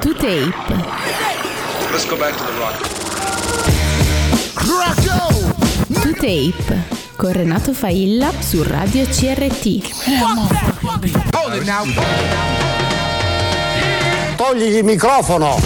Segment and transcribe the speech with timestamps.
[0.00, 0.54] To Tape.
[1.90, 2.76] Let's go back to the rock.
[6.02, 9.80] To Tape con Renato Failla su Radio CRT.
[14.36, 15.56] Togli il microfono!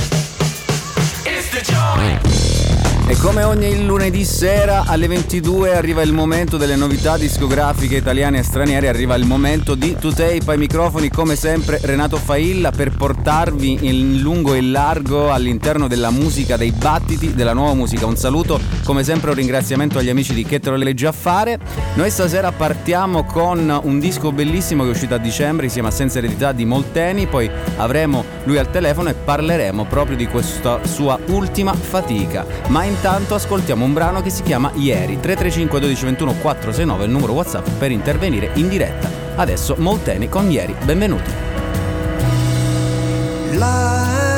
[3.05, 8.43] E come ogni lunedì sera alle 22 arriva il momento delle novità discografiche italiane e
[8.43, 14.21] straniere, arriva il momento di To Tape microfoni come sempre Renato Failla per portarvi in
[14.21, 18.07] lungo e largo all'interno della musica, dei battiti della nuova musica.
[18.07, 21.59] Un saluto, come sempre un ringraziamento agli amici di Che te lo leggi a fare.
[21.95, 26.19] Noi stasera partiamo con un disco bellissimo che è uscito a dicembre, si chiama Senza
[26.19, 31.75] eredità di Molteni, poi avremo lui al telefono e parleremo proprio di questa sua ultima
[31.75, 32.47] fatica.
[32.69, 37.33] Ma intanto ascoltiamo un brano che si chiama Ieri 335 12 21 469 il numero
[37.33, 39.11] WhatsApp per intervenire in diretta.
[39.37, 41.31] Adesso Molteni con Ieri, benvenuti.
[43.53, 44.32] La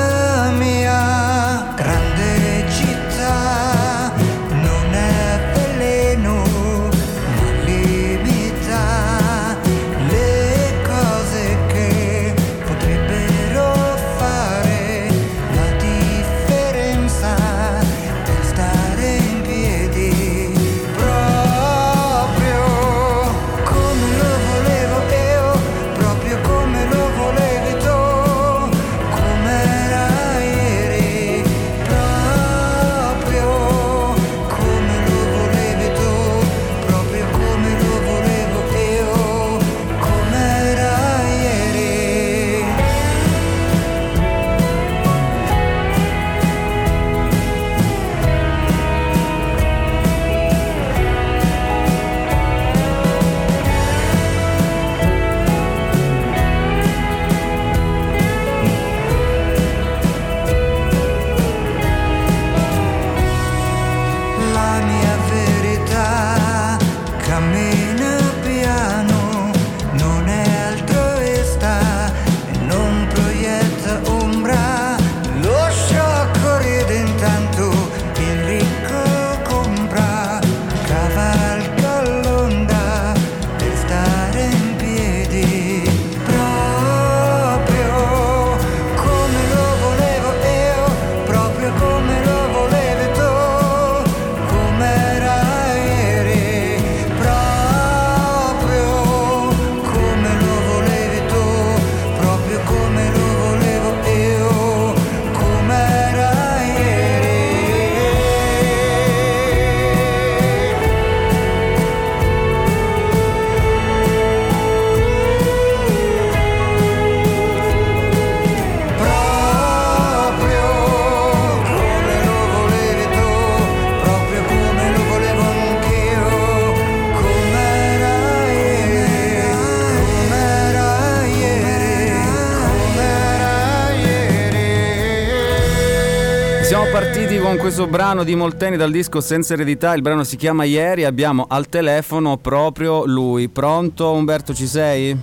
[137.65, 141.67] questo brano di Molteni dal disco Senza eredità, il brano si chiama Ieri, abbiamo al
[141.67, 143.49] telefono proprio lui.
[143.49, 145.19] Pronto Umberto, ci sei?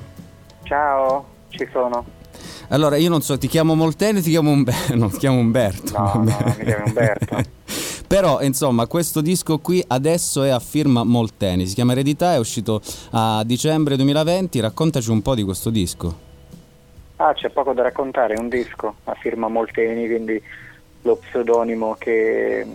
[0.63, 2.03] Ciao, ci sono.
[2.69, 4.95] Allora, io non so, ti chiamo Molteni o ti chiamo Umberto?
[4.95, 5.95] No, ti chiamo Umberto.
[5.95, 7.37] No, no, mi chiamo Umberto.
[8.07, 12.81] Però, insomma, questo disco qui adesso è a firma Molteni, si chiama Eredità, è uscito
[13.11, 16.17] a dicembre 2020, raccontaci un po' di questo disco.
[17.17, 20.41] Ah, c'è poco da raccontare, è un disco a firma Molteni, quindi
[21.01, 22.65] lo pseudonimo che,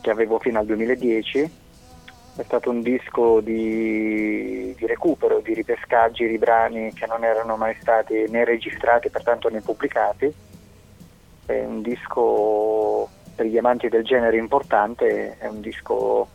[0.00, 1.50] che avevo fino al 2010.
[2.36, 7.76] È stato un disco di, di recupero, di ripescaggi di brani che non erano mai
[7.80, 10.32] stati né registrati, pertanto né pubblicati.
[11.46, 16.28] È un disco per gli amanti del genere importante, è un disco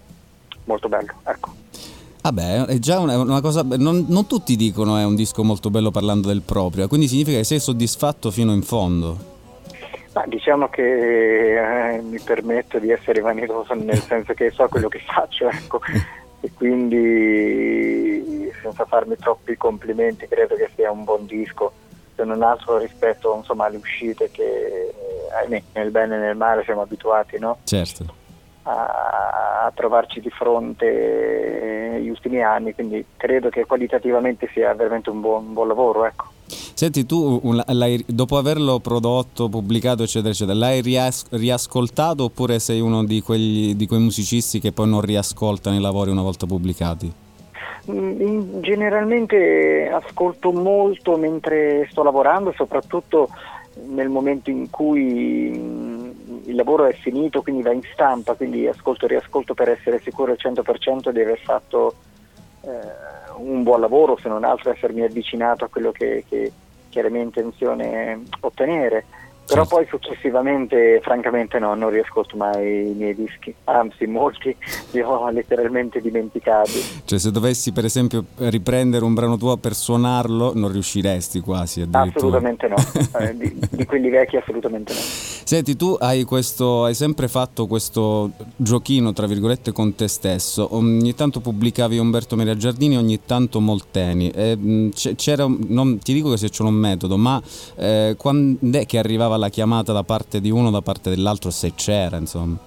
[0.66, 1.60] molto bello, ecco.
[2.22, 3.64] Vabbè, è già una, una cosa.
[3.64, 7.44] Non, non tutti dicono è un disco molto bello parlando del proprio, quindi significa che
[7.44, 9.31] sei soddisfatto fino in fondo.
[10.14, 15.00] Ma diciamo che eh, mi permetto di essere vanitoso nel senso che so quello che
[15.00, 15.80] faccio, ecco,
[16.42, 21.72] e quindi senza farmi troppi complimenti credo che sia un buon disco,
[22.16, 24.94] se non altro rispetto insomma, alle uscite che
[25.40, 27.60] ahimè, nel bene e nel male siamo abituati no?
[27.64, 28.14] Certo.
[28.64, 35.22] a, a trovarci di fronte negli ultimi anni, quindi credo che qualitativamente sia veramente un
[35.22, 36.06] buon, un buon lavoro.
[36.06, 36.31] Ecco.
[36.82, 37.64] Senti, tu un-
[38.08, 43.86] dopo averlo prodotto, pubblicato, eccetera, eccetera, l'hai rias- riascoltato oppure sei uno di, quegli- di
[43.86, 47.14] quei musicisti che poi non riascoltano i lavori una volta pubblicati?
[47.92, 53.30] Mm, Generalmente ascolto molto mentre sto lavorando, soprattutto
[53.88, 59.06] nel momento in cui mh, il lavoro è finito, quindi va in stampa, quindi ascolto
[59.06, 61.94] e riascolto per essere sicuro al 100% di aver fatto
[62.62, 62.70] eh,
[63.38, 66.52] un buon lavoro, se non altro essermi avvicinato a quello che, che,
[66.92, 69.06] che intenzione ottenere.
[69.52, 69.76] Però Certo.
[69.76, 74.56] poi successivamente, francamente no, non riascolto mai i miei dischi, anzi molti
[74.92, 76.82] li ho letteralmente dimenticati.
[77.04, 82.16] Cioè, se dovessi, per esempio, riprendere un brano tuo per suonarlo, non riusciresti quasi addirittura.
[82.16, 82.76] Assolutamente no,
[83.20, 85.00] Eh, di, di quelli vecchi assolutamente no.
[85.00, 90.70] Senti, tu hai, questo, hai sempre fatto questo giochino, tra virgolette, con te stesso.
[90.76, 94.30] Ogni tanto pubblicavi Umberto Maria Giardini, ogni tanto Molteni.
[94.30, 97.42] E, c- c'era, non ti dico che se c'era un metodo, ma
[97.76, 101.74] eh, quando è che arrivava la chiamata da parte di uno, da parte dell'altro, se
[101.76, 102.58] c'era, insomma?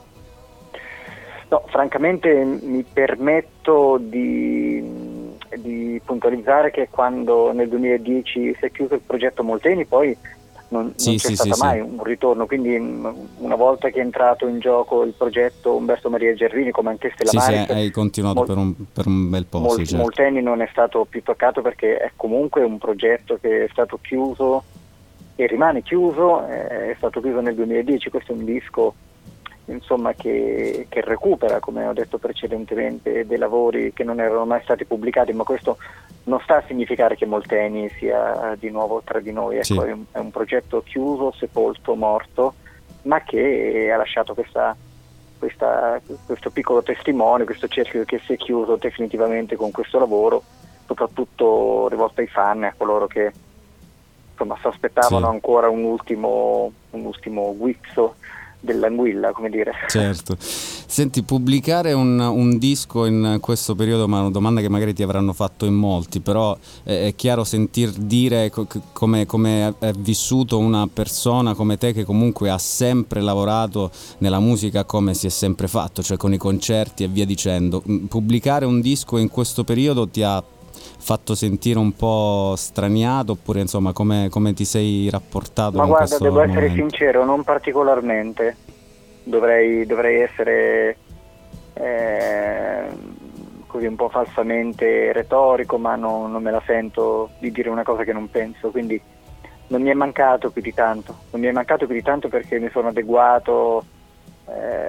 [1.48, 4.82] No, francamente mi permetto di,
[5.58, 10.16] di puntualizzare che quando nel 2010 si è chiuso il progetto Molteni poi
[10.70, 11.86] non, Sì, non c'è sì, stato sì, mai sì.
[11.96, 16.34] un ritorno, quindi mh, una volta che è entrato in gioco il progetto Umberto Maria
[16.34, 19.44] Gervini come anche Stella Sì, sì, Maris, hai continuato Mol- per, un, per un bel
[19.46, 20.02] po', Mol- sì, certo.
[20.02, 24.64] Molteni non è stato più toccato perché è comunque un progetto che è stato chiuso
[25.36, 28.94] e rimane chiuso, eh, è stato chiuso nel 2010, questo è un disco
[29.66, 34.84] insomma, che, che recupera, come ho detto precedentemente, dei lavori che non erano mai stati
[34.84, 35.78] pubblicati, ma questo
[36.24, 39.78] non sta a significare che Molteni sia di nuovo tra di noi, ecco, Sì.
[39.78, 42.54] è, un, è un progetto chiuso, sepolto, morto,
[43.02, 44.76] ma che ha lasciato questa
[45.36, 50.42] questa- questo piccolo testimone, questo cerchio che si è chiuso definitivamente con questo lavoro,
[50.86, 53.30] soprattutto rivolto ai fan a coloro che
[54.34, 55.32] insomma, si aspettavano Sì.
[55.32, 58.16] ancora un ultimo, un ultimo guizzo
[58.60, 59.72] dell'anguilla, come dire.
[59.88, 60.36] Certo.
[60.38, 65.02] Senti, pubblicare un, un disco in questo periodo, ma è una domanda che magari ti
[65.02, 69.26] avranno fatto in molti, però eh, è chiaro sentir dire co- come
[69.78, 75.26] è vissuto una persona come te che comunque ha sempre lavorato nella musica come si
[75.26, 77.82] è sempre fatto, cioè con i concerti e via dicendo.
[77.86, 80.42] Mm, Pubblicare un disco in questo periodo ti ha
[81.04, 86.40] fatto sentire un po' straniato oppure insomma come, come ti sei rapportato Ma guarda, devo
[86.40, 86.88] essere momento?
[86.88, 88.56] sincero, non particolarmente.
[89.22, 90.96] Dovrei, dovrei essere
[91.74, 92.88] eh,
[93.66, 98.02] così un po' falsamente retorico, ma no- non me la sento di dire una cosa
[98.04, 99.00] che non penso, quindi
[99.68, 101.14] non mi è mancato più di tanto.
[101.32, 103.84] Non mi è mancato più di tanto perché mi sono adeguato
[104.48, 104.88] eh,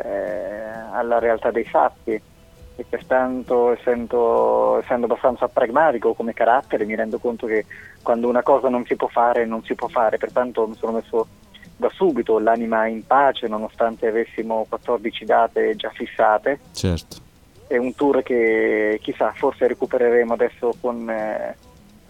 [0.93, 2.21] alla realtà dei fatti
[2.77, 7.65] e pertanto essendo, essendo abbastanza pragmatico come carattere mi rendo conto che
[8.01, 11.27] quando una cosa non si può fare non si può fare, pertanto mi sono messo
[11.77, 16.59] da subito l'anima in pace nonostante avessimo 14 date già fissate.
[16.71, 17.17] Certo.
[17.67, 21.57] È un tour che chissà, forse recupereremo adesso con, eh,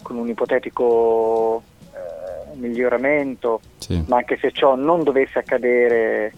[0.01, 1.63] con un ipotetico
[1.93, 4.03] eh, miglioramento, Sì.
[4.07, 6.33] ma anche se ciò non dovesse accadere,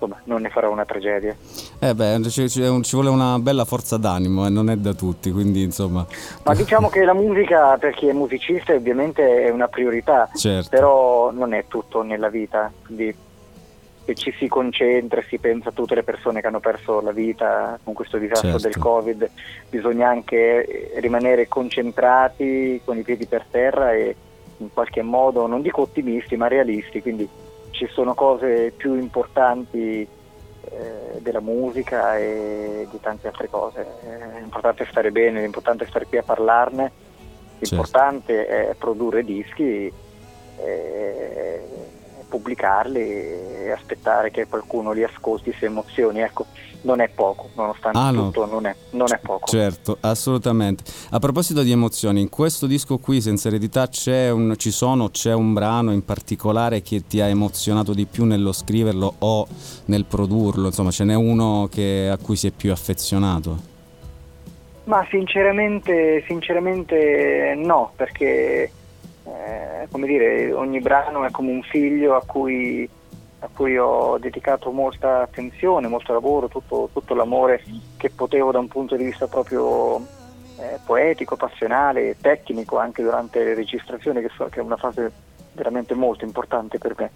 [0.00, 1.36] insomma, non ne farò una tragedia.
[1.78, 2.62] Eh beh, ci, ci-
[2.92, 6.06] vuole una bella forza d'animo e non è da tutti, quindi insomma...
[6.44, 10.68] Ma diciamo che la musica per chi è musicista ovviamente è una priorità, Certo.
[10.70, 13.14] però non è tutto nella vita, quindi
[14.04, 17.78] se ci si concentra, si pensa a tutte le persone che hanno perso la vita
[17.84, 18.68] con questo disastro Certo.
[18.68, 19.30] del Covid,
[19.68, 20.64] bisogna anche
[20.94, 24.16] eh, rimanere concentrati con i piedi per terra e
[24.56, 27.28] in qualche modo, non dico ottimisti, ma realisti, quindi
[27.70, 30.06] ci sono cose più importanti
[30.62, 33.86] eh, della musica e di tante altre cose.
[34.04, 36.92] Eh, È importante stare bene, l'importante è stare qui a parlarne,
[37.60, 37.74] Certo.
[37.74, 39.92] l'importante è produrre dischi,
[40.56, 41.60] e
[42.30, 46.20] pubblicarli e aspettare che qualcuno li ascolti, si emozioni.
[46.20, 46.46] Ecco,
[46.82, 48.26] non è poco, nonostante Ah, no.
[48.30, 49.46] tutto non è, non è poco.
[49.46, 50.82] Certo, assolutamente.
[51.10, 55.34] A proposito di emozioni, in questo disco qui, Senza Eredità, c'è un, ci sono, c'è
[55.34, 59.46] un brano in particolare che ti ha emozionato di più nello scriverlo o
[59.86, 60.66] nel produrlo?
[60.68, 63.68] Insomma, ce n'è uno che- a cui si è più affezionato?
[64.84, 68.70] Ma sinceramente, sinceramente no, perché
[69.30, 72.88] eh, come dire, ogni brano è come un figlio a cui,
[73.40, 77.62] a cui ho dedicato molta attenzione, molto lavoro, tutto, tutto l'amore
[77.96, 79.98] che potevo da un punto di vista proprio
[80.58, 85.10] eh, poetico, passionale, tecnico anche durante le registrazioni, che, so, che è una fase
[85.52, 87.10] veramente molto importante per me.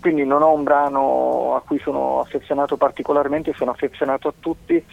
[0.00, 4.84] Quindi non ho un brano a cui sono affezionato particolarmente, sono affezionato a tutti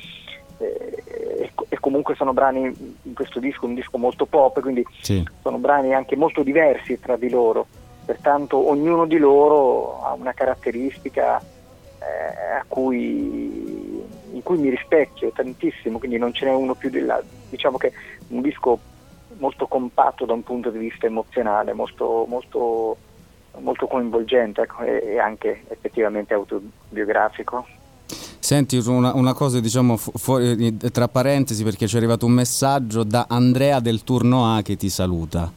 [0.61, 5.57] e, e comunque sono brani in questo disco, un disco molto pop, quindi Sì, sono
[5.57, 7.65] brani anche molto diversi tra di loro,
[8.05, 15.99] pertanto ognuno di loro ha una caratteristica eh, a cui, in cui mi rispecchio tantissimo,
[15.99, 17.29] quindi non ce n'è uno più dell'altro.
[17.49, 17.91] Diciamo che
[18.29, 18.79] un disco
[19.37, 22.97] molto compatto da un punto di vista emozionale, molto, molto
[23.59, 27.65] molto coinvolgente ecco, e, e anche effettivamente autobiografico.
[28.39, 33.03] Senti, una, una cosa diciamo fu- fuori, tra parentesi perché ci è arrivato un messaggio
[33.03, 35.51] da Andrea del turno A che ti saluta.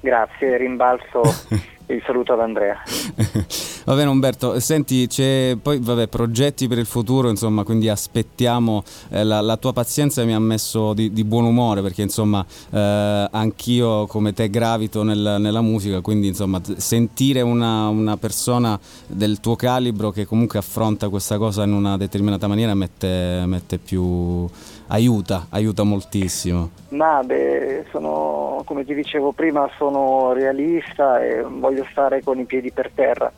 [0.00, 1.22] Grazie, rimbalzo
[1.88, 2.76] il saluto ad Andrea.
[3.84, 9.24] Va bene Umberto, senti, c'è poi vabbè, progetti per il futuro, insomma, quindi aspettiamo, eh,
[9.24, 14.06] la, la tua pazienza mi ha messo di, di buon umore perché insomma eh, anch'io
[14.06, 20.10] come te gravito nel- nella musica, quindi insomma sentire una, una persona del tuo calibro
[20.10, 24.46] che comunque affronta questa cosa in una determinata maniera mette, mette più...
[24.88, 26.70] aiuta, aiuta moltissimo.
[26.90, 32.70] Ma beh, sono, come ti dicevo prima, sono realista e voglio stare con i piedi
[32.72, 33.30] per terra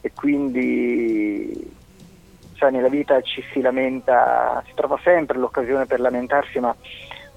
[0.00, 1.78] e quindi
[2.54, 6.74] cioè, nella vita ci si lamenta, si trova sempre l'occasione per lamentarsi, ma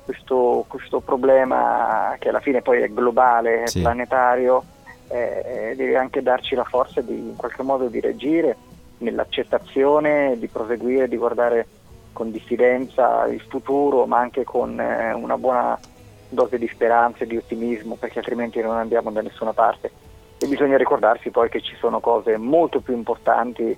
[0.04, 3.80] questo, questo problema che alla fine poi è globale, Sì.
[3.80, 4.64] planetario,
[5.08, 8.58] eh, deve anche darci la forza di in qualche modo di reagire
[8.98, 11.68] nell'accettazione, di proseguire, di guardare
[12.12, 15.80] con diffidenza il futuro, ma anche con eh, una buona
[16.28, 19.90] dose di speranza e di ottimismo, perché altrimenti non andiamo da nessuna parte.
[20.44, 23.78] E bisogna ricordarsi poi che ci sono cose molto più importanti eh,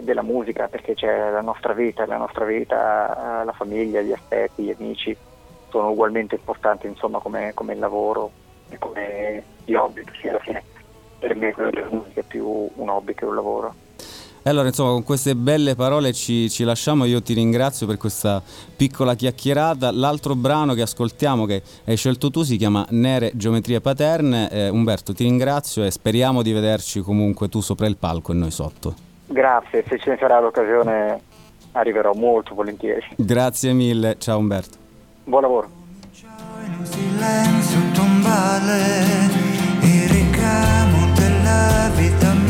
[0.00, 4.64] della musica, perché c'è la nostra vita, la nostra vita, eh, la famiglia, gli affetti,
[4.64, 5.16] gli amici
[5.68, 8.32] sono ugualmente importanti, insomma, come, come il lavoro
[8.68, 10.62] e come gli hobby, perché alla fine
[11.20, 13.74] per me quello della musica è più un hobby che un lavoro.
[14.46, 17.04] E allora, insomma, con queste belle parole ci, ci lasciamo.
[17.04, 18.40] Io ti ringrazio per questa
[18.76, 19.90] piccola chiacchierata.
[19.90, 24.48] L'altro brano che ascoltiamo, che hai scelto tu, si chiama Nere Geometrie Paterne.
[24.48, 28.52] Eh, Umberto, ti ringrazio e speriamo di vederci comunque tu sopra il palco e noi
[28.52, 28.94] sotto.
[29.26, 31.20] Grazie, se ce ne sarà l'occasione
[31.72, 33.04] arriverò molto volentieri.
[33.16, 34.78] Grazie mille, ciao Umberto.
[35.24, 35.68] Buon lavoro.
[36.64, 38.94] in un silenzio tombale
[39.80, 42.45] il ricamo della vita mia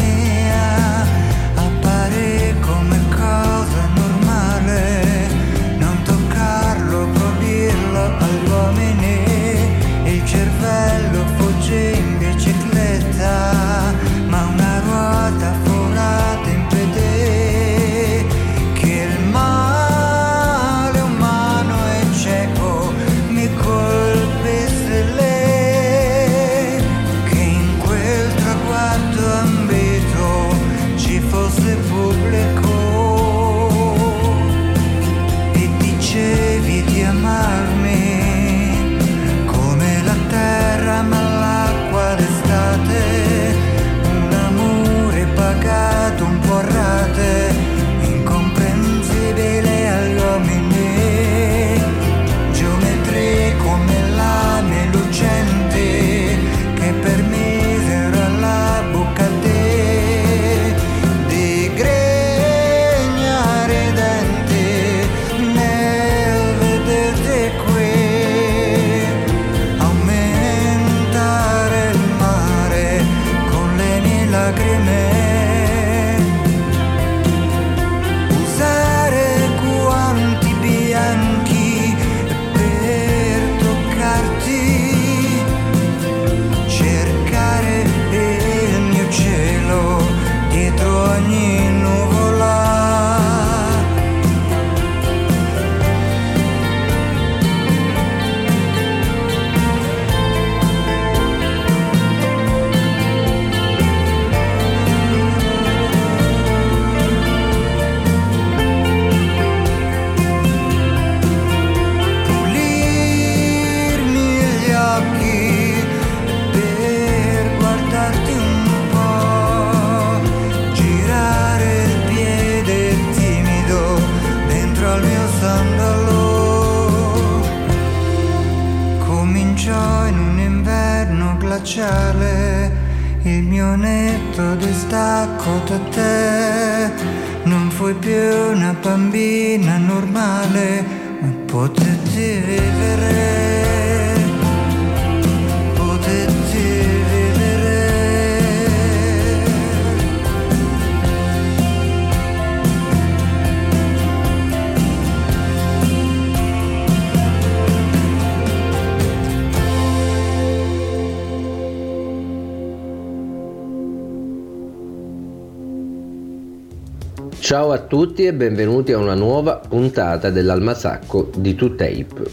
[168.26, 172.30] e benvenuti a una nuova puntata dell'Almasacco di 2Tape.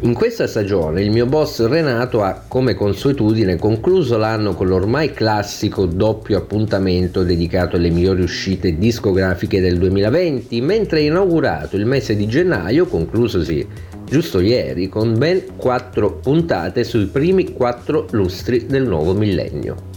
[0.00, 5.84] In questa stagione il mio boss Renato ha come consuetudine concluso l'anno con l'ormai classico
[5.84, 12.26] doppio appuntamento dedicato alle migliori uscite discografiche del 2020, mentre ha inaugurato il mese di
[12.26, 13.66] gennaio, conclusosi
[14.04, 19.87] giusto ieri, con ben quattro puntate sui primi quattro lustri del nuovo millennio.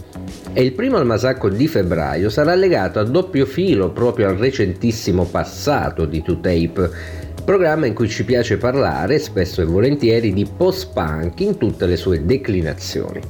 [0.54, 6.04] E il primo almasacco di febbraio sarà legato a doppio filo proprio al recentissimo passato
[6.04, 6.90] di 2Tape,
[7.42, 12.26] programma in cui ci piace parlare spesso e volentieri di post-punk in tutte le sue
[12.26, 13.20] declinazioni.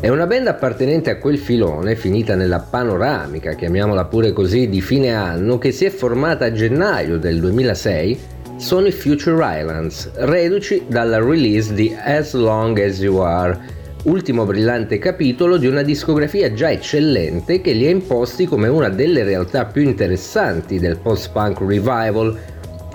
[0.00, 5.12] È una band appartenente a quel filone, finita nella panoramica, chiamiamola pure così, di fine
[5.12, 8.18] anno, che si è formata a gennaio del 2006,
[8.56, 14.98] sono i Future Islands, reduci dalla release di As Long As You Are, ultimo brillante
[14.98, 19.82] capitolo di una discografia già eccellente che li ha imposti come una delle realtà più
[19.82, 22.38] interessanti del post-punk revival,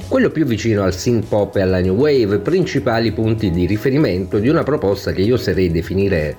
[0.07, 4.47] quello più vicino al synth pop e alla new wave, principali punti di riferimento di
[4.47, 6.37] una proposta che io oserei definire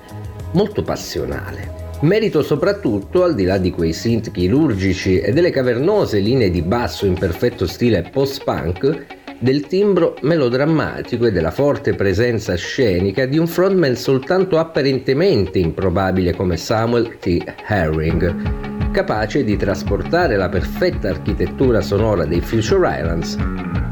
[0.53, 1.83] molto passionale.
[2.01, 7.05] Merito soprattutto, al di là di quei synth chirurgici e delle cavernose linee di basso
[7.05, 9.05] in perfetto stile post-punk,
[9.45, 16.57] del timbro melodrammatico e della forte presenza scenica di un frontman soltanto apparentemente improbabile come
[16.57, 17.43] Samuel T.
[17.67, 23.37] Herring, capace di trasportare la perfetta architettura sonora dei Future Islands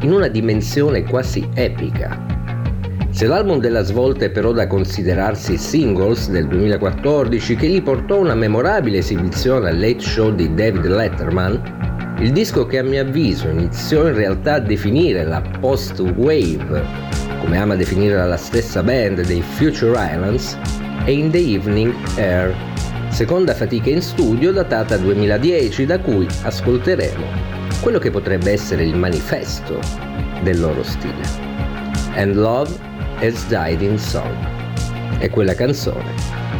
[0.01, 2.19] in una dimensione quasi epica.
[3.11, 8.33] Se l'album della svolta è però da considerarsi singles del 2014 che gli portò una
[8.33, 14.07] memorabile esibizione al late show di David Letterman, il disco che a mio avviso iniziò
[14.07, 16.83] in realtà a definire la post-wave,
[17.39, 20.57] come ama definire la stessa band dei Future Islands,
[21.05, 22.55] è In the Evening Air
[23.13, 27.23] seconda fatica in studio datata 2010 da cui ascolteremo
[27.79, 29.79] quello che potrebbe essere il manifesto
[30.41, 31.21] del loro stile.
[32.15, 32.71] And Love
[33.19, 34.35] has died in song.
[35.19, 36.15] E quella canzone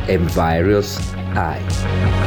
[0.06, 1.00] è Virus
[1.34, 2.23] Eye.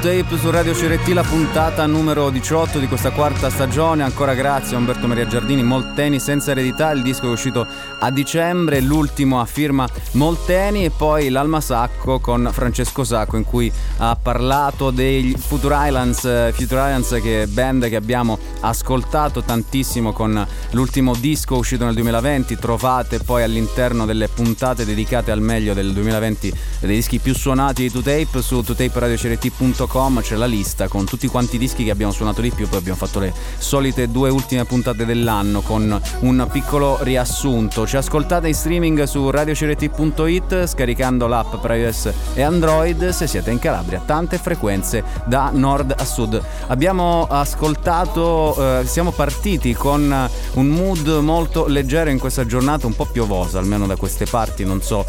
[0.00, 4.04] Tape su Radio CRT, la puntata numero 18 di questa quarta stagione.
[4.04, 7.66] Ancora grazie a Umberto Maria Giardini, Molteni senza eredità, il disco è uscito
[7.98, 13.72] a dicembre, l'ultimo a firma Molteni e poi l'Alma Sacco con Francesco Sacco in cui
[13.98, 20.12] ha parlato dei Future Islands, eh, Future Islands che è band che abbiamo ascoltato tantissimo
[20.12, 22.56] con l'ultimo disco uscito nel 2020.
[22.56, 26.52] Trovate poi all'interno delle puntate dedicate al meglio del 2020
[26.86, 31.56] dei dischi più suonati di To Tape su totaperadio.com c'è la lista con tutti quanti
[31.56, 35.04] i dischi che abbiamo suonato di più, poi abbiamo fatto le solite due ultime puntate
[35.04, 37.86] dell'anno con un piccolo riassunto.
[37.86, 43.58] Ci ascoltate in streaming su radiocrt.it scaricando l'app per iOS e Android se siete in
[43.58, 46.40] Calabria, tante frequenze da nord a sud.
[46.68, 53.06] Abbiamo ascoltato, eh, siamo partiti con un mood molto leggero in questa giornata un po'
[53.06, 55.04] piovosa, almeno da queste parti, non so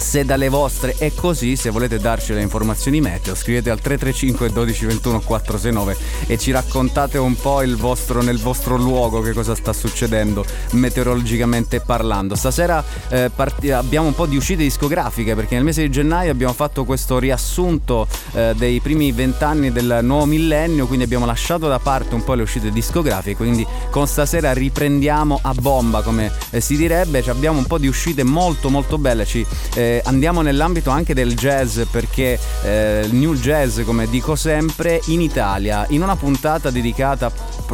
[0.00, 4.86] se dalle vostre è così, se volete darci le informazioni meteo, scrivete al 335 12
[4.86, 10.44] 21 469 e ci raccontate un po' vostro, nel vostro luogo che cosa sta succedendo
[10.72, 12.34] meteorologicamente parlando.
[12.34, 16.54] Stasera eh, part- abbiamo un po' di uscite discografiche perché nel mese di gennaio abbiamo
[16.54, 22.14] fatto questo riassunto eh, dei primi vent'anni del nuovo millennio, quindi abbiamo lasciato da parte
[22.14, 27.22] un po' le uscite discografiche, quindi con stasera riprendiamo a bomba come eh, si direbbe,
[27.22, 31.14] cioè, abbiamo un po' di uscite molto molto belle, ci eh, eh, andiamo nell'ambito anche
[31.14, 37.30] del jazz perché eh, new jazz, come dico sempre, in Italia, in una puntata dedicata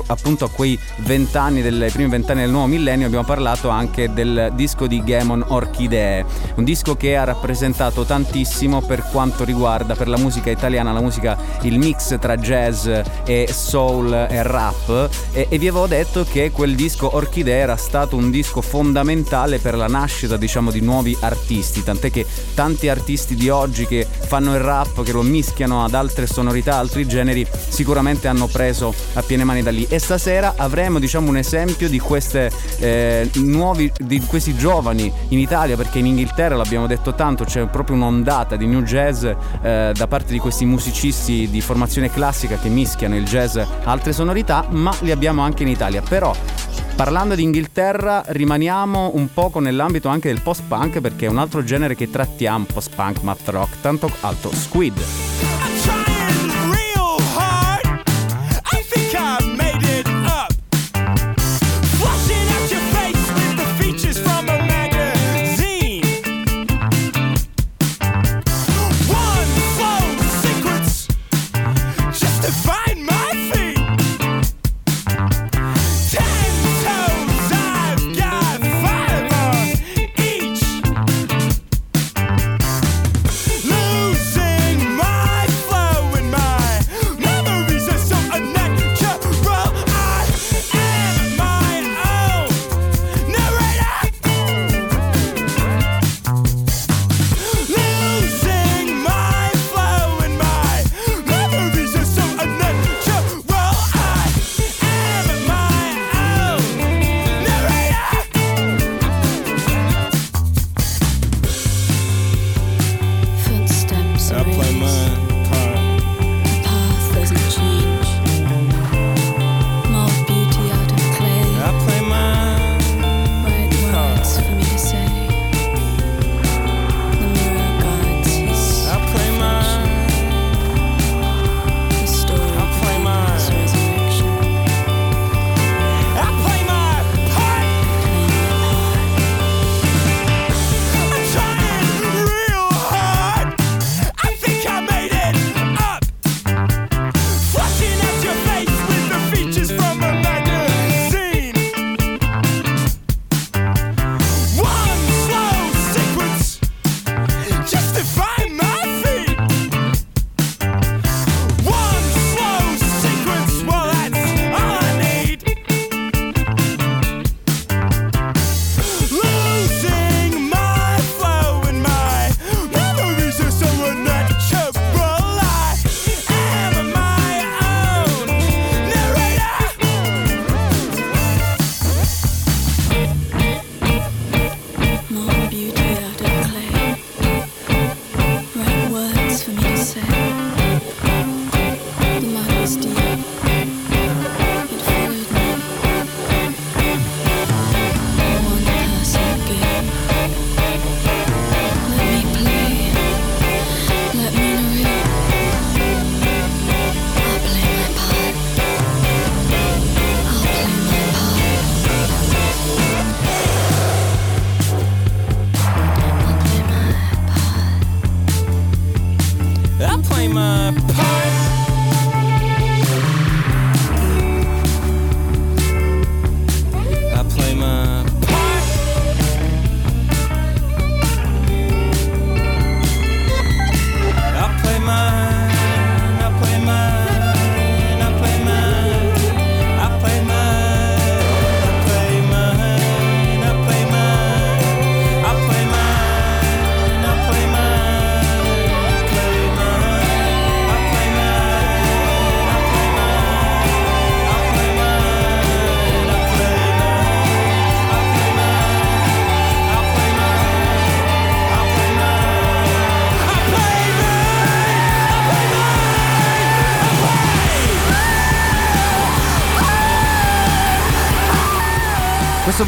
[0.07, 4.87] appunto a quei vent'anni, dei primi vent'anni del nuovo millennio, abbiamo parlato anche del disco
[4.87, 6.24] di Gamon Orchidee,
[6.57, 11.37] un disco che ha rappresentato tantissimo per quanto riguarda per la musica italiana, la musica,
[11.62, 12.88] il mix tra jazz
[13.24, 15.09] e soul e rap.
[15.33, 19.76] E, e vi avevo detto che quel disco Orchidee era stato un disco fondamentale per
[19.76, 24.55] la nascita diciamo di nuovi artisti, tant'è tant'è che tanti artisti di oggi che fanno
[24.55, 29.45] il rap, che lo mischiano ad altre sonorità, altri generi, sicuramente hanno preso a piene
[29.45, 29.87] mani da lì.
[29.88, 35.77] E stasera avremo diciamo un esempio di queste eh, nuovi, di questi giovani in Italia,
[35.77, 40.33] perché in Inghilterra l'abbiamo detto tanto, c'è proprio un'ondata di new jazz eh, da parte
[40.33, 45.11] di questi musicisti di formazione classica che mischiano il jazz a altre sonorità, ma li
[45.11, 46.03] abbiamo anche in Italia.
[46.03, 46.35] Però
[46.96, 51.94] Parlando di Inghilterra, rimaniamo un poco nell'ambito anche del post-punk perché è un altro genere
[51.94, 55.65] che trattiamo, post-punk, math rock, tanto alto, Squid.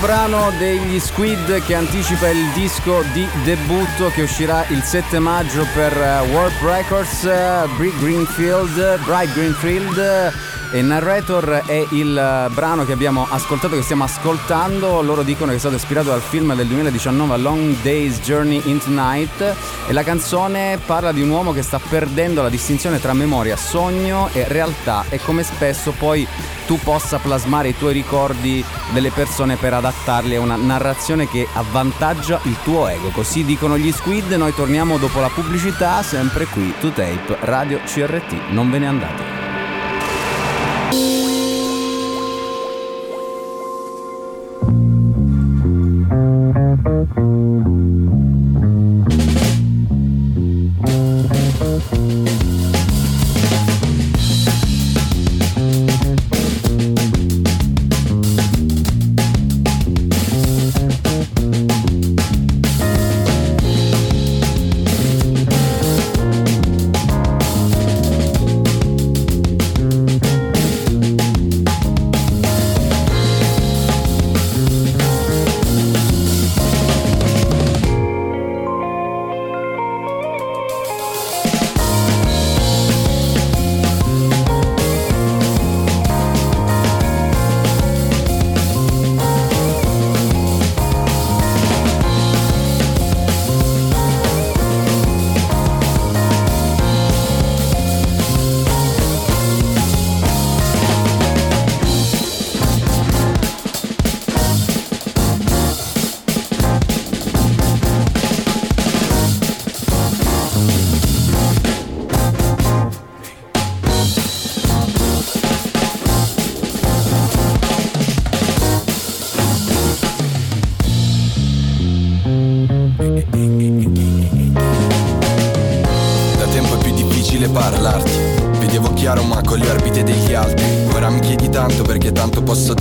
[0.08, 5.92] Brano degli Squid che anticipa il disco di debutto che uscirà il 7 maggio per
[5.92, 10.32] eh, World Records, eh, Bright Greenfield, Bright Greenfield
[10.70, 15.00] e Narrator è il eh, brano che abbiamo ascoltato, che stiamo ascoltando.
[15.02, 18.90] Loro dicono che è stato ispirato dal film del 2019 A Long Day's Journey into
[18.90, 19.54] Night
[19.86, 24.28] e la canzone parla di un uomo che sta perdendo la distinzione tra memoria, sogno
[24.32, 26.26] e realtà e come spesso poi
[26.66, 32.40] tu possa plasmare i tuoi ricordi delle persone per adattarli a una narrazione che avvantaggia
[32.42, 33.08] il tuo ego.
[33.08, 38.50] Così dicono gli squid, noi torniamo dopo la pubblicità, sempre qui, to tape, Radio CRT,
[38.50, 39.37] non ve ne andate.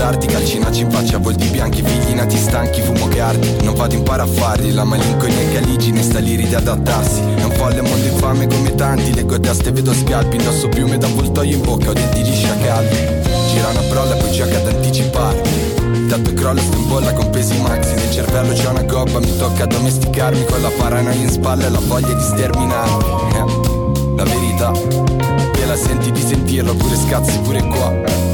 [0.08, 0.28] Darti.
[0.28, 3.64] Calcinacci in faccia, volti bianchi, figli nati stanchi, fumo che ardi.
[3.64, 7.20] Non vado in paraffari, la malinconia e caligine sta lì di adattarsi.
[7.20, 9.14] È un folle mondo infame come tanti.
[9.14, 10.38] Leggo a testa vedo scalpi.
[10.38, 12.98] Indosso piume da avvoltoio in bocca, ho denti di sciacalli.
[13.50, 15.76] Gira una prolla poi gioca ad anticipare.
[16.08, 19.66] Tanto crollo sto in bolla con pesi maxi Nel cervello c'è una gobba Mi tocca
[19.66, 24.72] domesticarmi Con la paranoia in spalla e la voglia di sterminarmi Eh, La verità
[25.52, 28.27] Te la senti di sentirlo Pure scazzi pure qua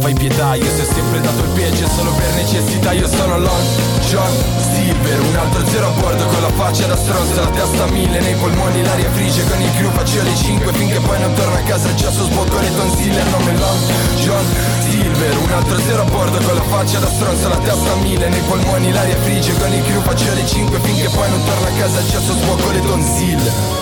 [0.00, 3.64] fai pietà Io se sempre dato il peggio Solo per necessità Io sono Lon
[4.08, 4.32] John
[4.72, 8.20] Silver Un altro zero a bordo Con la faccia da stronzo La testa a mille
[8.20, 11.62] Nei polmoni l'aria frige Con il crew faccio le 5 Finché poi non torno a
[11.62, 13.78] casa Già su sbocco le tonsille Il nome Lon
[14.16, 14.44] John
[14.88, 18.28] Silver Un altro zero a bordo Con la faccia da stronzo La testa a mille
[18.28, 21.78] Nei polmoni l'aria frige Con il crew faccio le 5 Finché poi non torno a
[21.78, 23.78] casa Già su sbocco le tonsille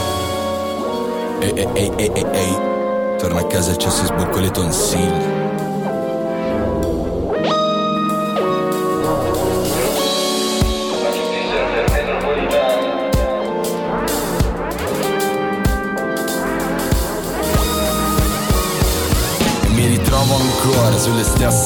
[1.41, 2.77] Ehi ehi ehi ehi ehi
[3.19, 5.38] Torno a casa e c'è si sbocco le tonsille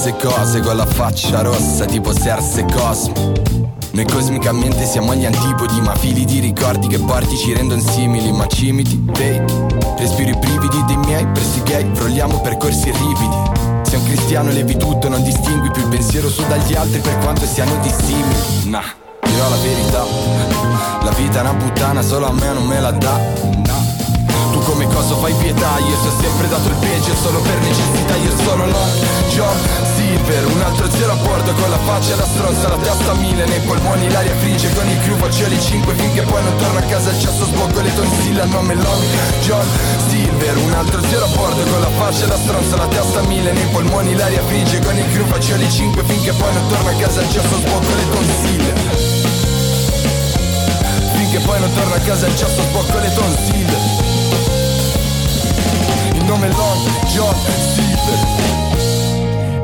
[0.02, 3.32] stesse cose Con la faccia rossa tipo Serse Cosmo.
[3.92, 8.46] Noi cosmicamente siamo agli antipodi Ma fili di ricordi che porti ci rendono simili Ma
[8.46, 9.66] cimiti, fake
[9.98, 13.36] Respiro i brividi dei miei presi gay Frolliamo percorsi ripidi.
[13.82, 17.46] Sei un cristiano levi tutto Non distingui più il pensiero su dagli altri Per quanto
[17.46, 18.70] siano dissimili.
[18.70, 18.82] Nah,
[19.20, 20.04] dirò la verità.
[21.04, 23.51] La vita è una puttana Solo a me non me la dà
[24.72, 25.78] come cosa fai pietà?
[25.80, 28.92] Io ti ho sempre dato il peggio solo per necessità Io sono Long
[29.28, 29.56] John
[29.96, 30.46] Silver.
[30.46, 33.61] Un altro zero a bordo con la faccia da stronza La testa a mille nei
[33.61, 37.11] polmoni l'aria frigge Con il crew faccio le 5 finché poi non torno a casa
[37.11, 39.04] Il cesso sbocco le tonsille al nome Long
[39.42, 39.66] John
[40.08, 40.56] Silver.
[40.56, 43.66] Un altro zero a bordo con la faccia da stronza La testa a mille nei
[43.66, 47.20] polmoni l'aria frigge Con il crew faccio le 5 finché poi non torno a casa
[47.20, 48.72] Il cesso sbocco le tonsille.
[51.12, 53.81] Finché poi non torno a casa il cesso sbocco le tonsille
[56.32, 57.34] È Long John
[57.74, 58.20] Silver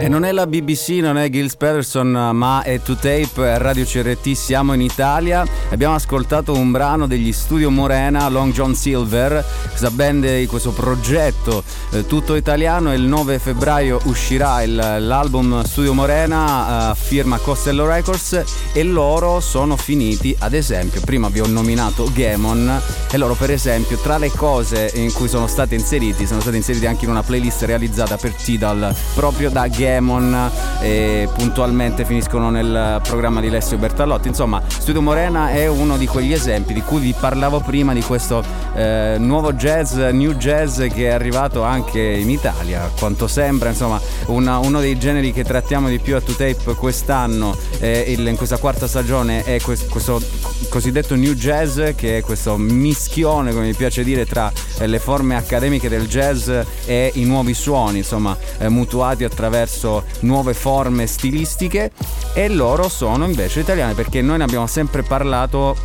[0.01, 4.75] E non è la BBC, non è Gilles Peterson, ma è 2Tape, Radio CRT, siamo
[4.75, 5.47] in Italia.
[5.71, 11.63] Abbiamo ascoltato un brano degli Studio Morena, Long John Silver, questa band, di questo progetto
[11.91, 12.95] eh, tutto italiano.
[12.95, 19.77] Il 9 febbraio uscirà il- l'album Studio Morena, eh, firma Costello Records, e loro sono
[19.77, 24.91] finiti, ad esempio, prima vi ho nominato Gamon, e loro per esempio tra le cose
[24.95, 28.95] in cui sono stati inseriti, sono stati inseriti anche in una playlist realizzata per Tidal
[29.15, 30.51] proprio da Gamon
[30.81, 34.29] e puntualmente finiscono nel programma di Alessio Bertallotti.
[34.29, 38.43] Insomma, Studio Morena è uno di quegli esempi di cui vi parlavo prima di questo
[38.75, 44.01] eh, nuovo jazz, new jazz che è arrivato anche in Italia, a quanto sembra, insomma,
[44.27, 48.59] una- uno dei generi che trattiamo di più a 2Tape quest'anno, eh, il- in questa
[48.59, 50.21] quarta stagione, è quest- questo
[50.69, 55.35] cosiddetto new jazz, che è questo mischione, come mi piace dire, tra eh, le forme
[55.37, 56.49] accademiche del jazz
[56.85, 61.91] e i nuovi suoni, insomma, eh, mutuati attraverso nuove forme stilistiche.
[62.35, 65.77] E loro sono invece italiani perché noi ne abbiamo sempre parlato と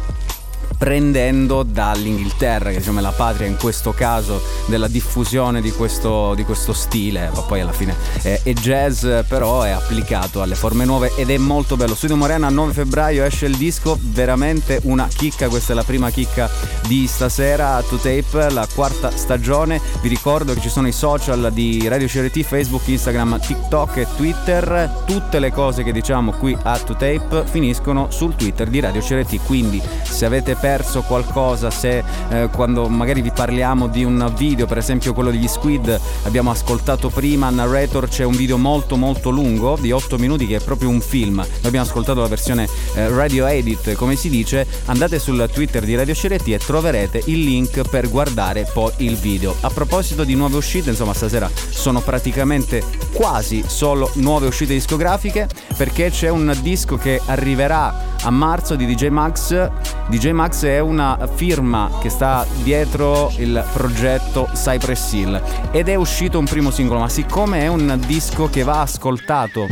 [0.83, 6.43] prendendo dall'Inghilterra, che diciamo è la patria in questo caso della diffusione di questo, di
[6.43, 11.13] questo stile, ma poi alla fine è, è jazz, però è applicato alle forme nuove
[11.15, 11.95] ed è molto bello.
[11.95, 16.49] Studio Morena, 9 febbraio esce il disco, veramente una chicca, questa è la prima chicca
[16.85, 19.79] di stasera a 2Tape, la quarta stagione.
[20.01, 25.03] Vi ricordo che ci sono i social di Radio CRT, Facebook, Instagram, TikTok e Twitter.
[25.05, 29.81] Tutte le cose che diciamo qui a 2Tape finiscono sul Twitter di Radio CRT, quindi
[30.03, 35.13] se avete perso qualcosa, se eh, quando magari vi parliamo di un video, per esempio
[35.13, 40.17] quello degli Squid, abbiamo ascoltato prima Narrator, c'è un video molto molto lungo di 8
[40.17, 41.36] minuti che è proprio un film.
[41.36, 45.95] Noi abbiamo ascoltato la versione eh, radio edit, come si dice, andate sul Twitter di
[45.95, 49.55] Radio CRT e troverete il link per guardare poi il video.
[49.62, 56.09] A proposito di nuove uscite, insomma, stasera sono praticamente quasi solo nuove uscite discografiche perché
[56.09, 59.69] c'è un disco che arriverà a marzo di DJ Max.
[60.07, 66.39] DJ Max è una firma che sta dietro il progetto Cypress Hill ed è uscito
[66.39, 69.67] un primo singolo, ma siccome è un disco che va ascoltato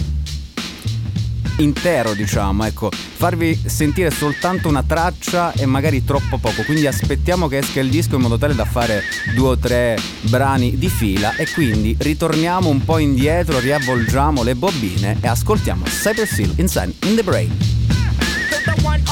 [1.57, 7.59] intero, diciamo, ecco, farvi sentire soltanto una traccia e magari troppo poco, quindi aspettiamo che
[7.59, 9.03] esca il disco in modo tale da fare
[9.35, 15.17] due o tre brani di fila e quindi ritorniamo un po' indietro, riavvolgiamo le bobine
[15.21, 18.00] e ascoltiamo Cypress Hill Inside in the Brain.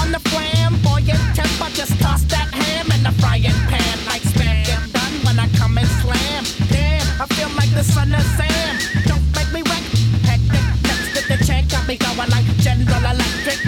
[0.10, 1.70] To the flamboyant temper.
[1.74, 4.92] Just toss that ham in the frying pan like spam.
[4.92, 6.44] Done when I come and slam.
[6.70, 8.78] Damn, I feel like the son of Sam.
[9.06, 9.84] Don't make me wreck.
[10.26, 11.70] Hectic, next to the check.
[11.70, 13.60] Got me going like General Electric.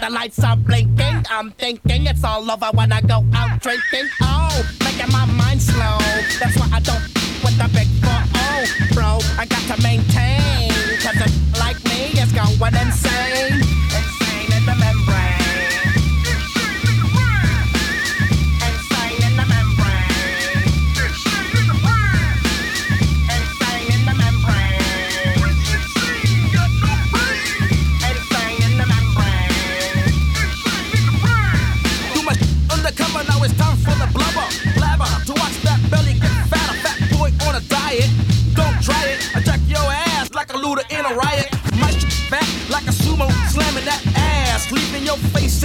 [0.00, 1.24] The lights are blinking.
[1.30, 4.08] I'm thinking it's all over when I go out drinking.
[4.22, 5.98] Oh, making my mind slow.
[6.40, 7.02] That's why I don't
[7.42, 9.18] with the big 4 bro.
[9.38, 10.70] I got to maintain.
[11.00, 12.74] Cause a like me is going.
[12.74, 13.83] Insane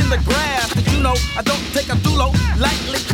[0.09, 0.73] the grass.
[0.73, 3.08] Cause you know I don't take a dulo lightly.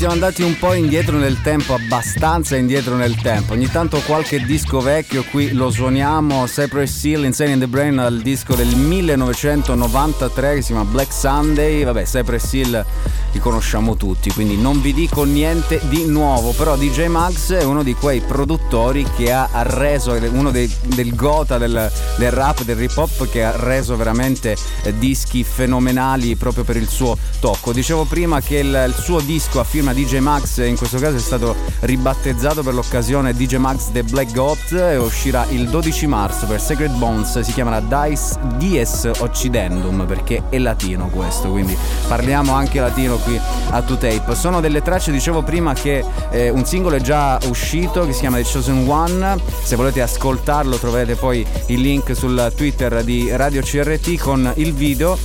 [0.00, 3.52] Siamo andati un po' indietro nel tempo, abbastanza indietro nel tempo.
[3.52, 6.46] Ogni tanto qualche disco vecchio qui lo suoniamo.
[6.46, 11.84] Cypress Hill, Insane in the Brain, al disco del 1993 che si chiama Black Sunday.
[11.84, 12.84] Vabbè, Cypress Hill
[13.32, 16.52] li conosciamo tutti, quindi non vi dico niente di nuovo.
[16.52, 21.58] Però DJ Max è uno di quei produttori che ha reso, uno dei, del gota
[21.58, 26.76] del, del rap, del hip hop, che ha reso veramente eh, dischi fenomenali proprio per
[26.76, 27.72] il suo tocco.
[27.72, 31.20] Dicevo prima che il, il suo disco a firma DJ Max in questo caso è
[31.20, 36.60] stato ribattezzato per l'occasione DJ Max The Black Goat e uscirà il 12 marzo per
[36.60, 41.74] Sacred Bones, si chiamerà Dice Dies Occidendum perché è latino questo, quindi
[42.06, 43.40] parliamo anche latino qui
[43.70, 44.34] a 2Tape.
[44.34, 48.36] Sono delle tracce, dicevo prima che eh, un singolo è già uscito che si chiama
[48.36, 54.18] The Chosen One, se volete ascoltarlo trovate poi il link sul Twitter di Radio CRT
[54.18, 55.18] con il video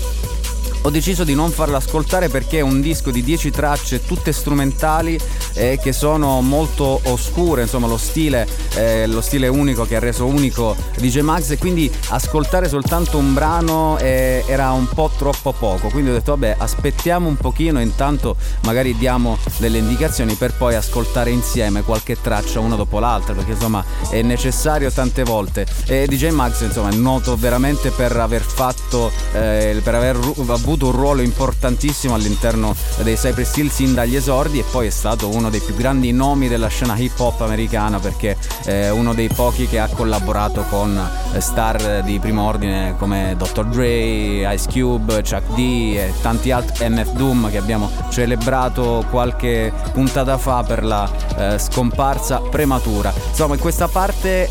[0.85, 5.19] ho deciso di non farlo ascoltare perché è un disco di 10 tracce tutte strumentali
[5.53, 10.27] eh, che sono molto oscure, insomma lo stile, eh, lo stile unico che ha reso
[10.27, 11.49] unico DJ Max.
[11.49, 16.33] E quindi ascoltare soltanto un brano eh, era un po' troppo poco, quindi ho detto
[16.33, 22.59] vabbè aspettiamo un pochino intanto magari diamo delle indicazioni per poi ascoltare insieme qualche traccia
[22.59, 25.65] una dopo l'altra perché insomma è necessario tante volte.
[25.87, 30.43] E DJ Max insomma è noto veramente per aver fatto, eh, per aver ru-
[30.75, 35.29] avuto un ruolo importantissimo all'interno dei Cypress Hill sin dagli esordi e poi è stato
[35.29, 39.67] uno dei più grandi nomi della scena hip hop americana perché è uno dei pochi
[39.67, 43.65] che ha collaborato con eh, star di primo ordine come Dr.
[43.65, 45.59] Dre, Ice Cube, Chuck D
[45.95, 52.41] e tanti altri MF Doom che abbiamo celebrato qualche puntata fa per la eh, scomparsa
[52.41, 53.13] prematura.
[53.29, 54.49] Insomma, in questa parte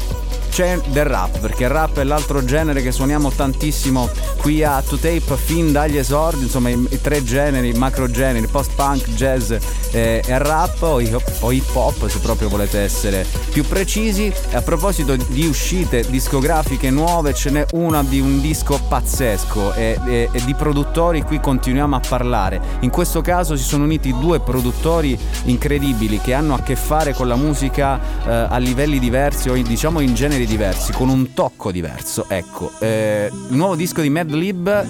[0.54, 5.36] c'è del rap, perché il rap è l'altro genere che suoniamo tantissimo qui a 2Tape
[5.36, 9.50] fin dagli esordi, insomma i, i tre generi, i macro generi, post-punk, jazz
[9.90, 11.00] eh, e rap o
[11.40, 14.32] o hip hop se proprio volete essere più precisi.
[14.50, 19.98] E a proposito di uscite discografiche nuove, ce n'è una di un disco pazzesco e,
[20.06, 22.60] e- e di produttori qui continuiamo a parlare.
[22.80, 27.26] In questo caso si sono uniti due produttori incredibili che hanno a che fare con
[27.26, 31.70] la musica eh, a livelli diversi o in- diciamo in generi diversi, con un tocco
[31.70, 32.26] diverso.
[32.28, 34.86] Ecco, eh, il nuovo disco di Mad Lib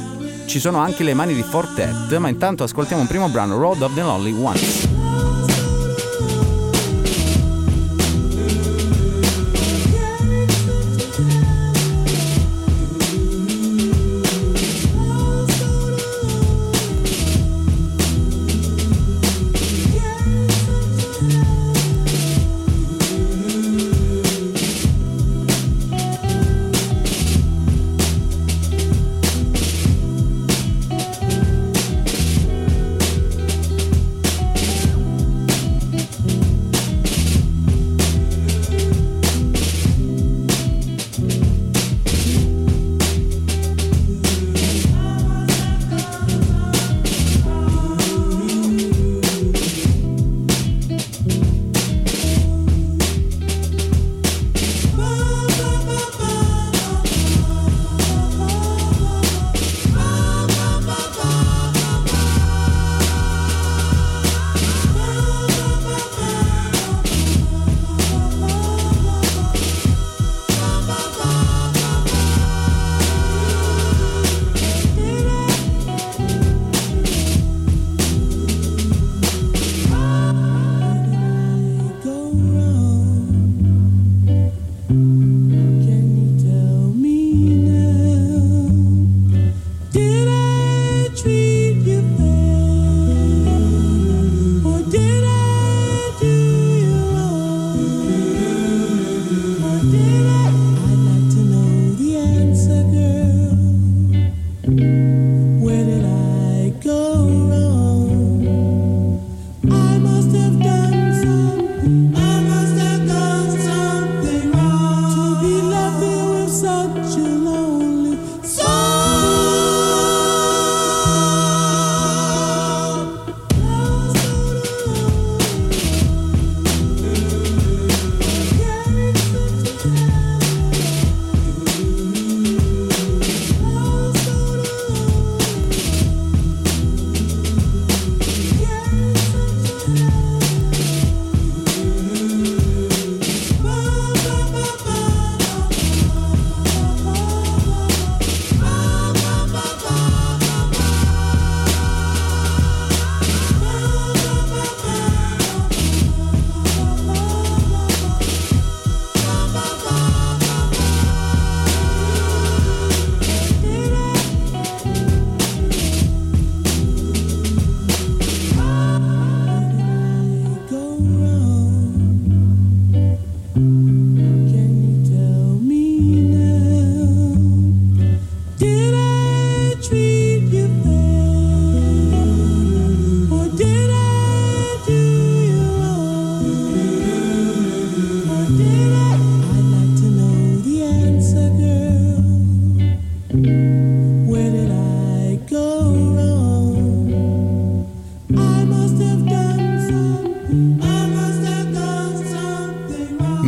[0.47, 3.95] ci sono anche le mani di Fortet, ma intanto ascoltiamo un primo brano, Road of
[3.95, 4.94] the Lonely Ones.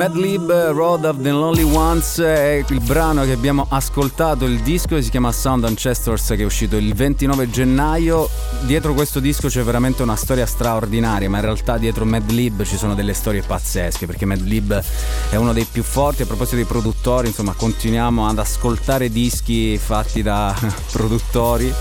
[0.06, 5.10] Madlib, Road of the Lonely Ones è il brano che abbiamo ascoltato, il disco si
[5.10, 8.28] chiama Sound Ancestors che è uscito il 29 gennaio.
[8.66, 12.94] Dietro questo disco c'è veramente una storia straordinaria, ma in realtà dietro Madlib ci sono
[12.94, 14.80] delle storie pazzesche, perché Madlib
[15.30, 20.22] è uno dei più forti, a proposito dei produttori, insomma continuiamo ad ascoltare dischi fatti
[20.22, 20.54] da
[20.92, 21.74] produttori.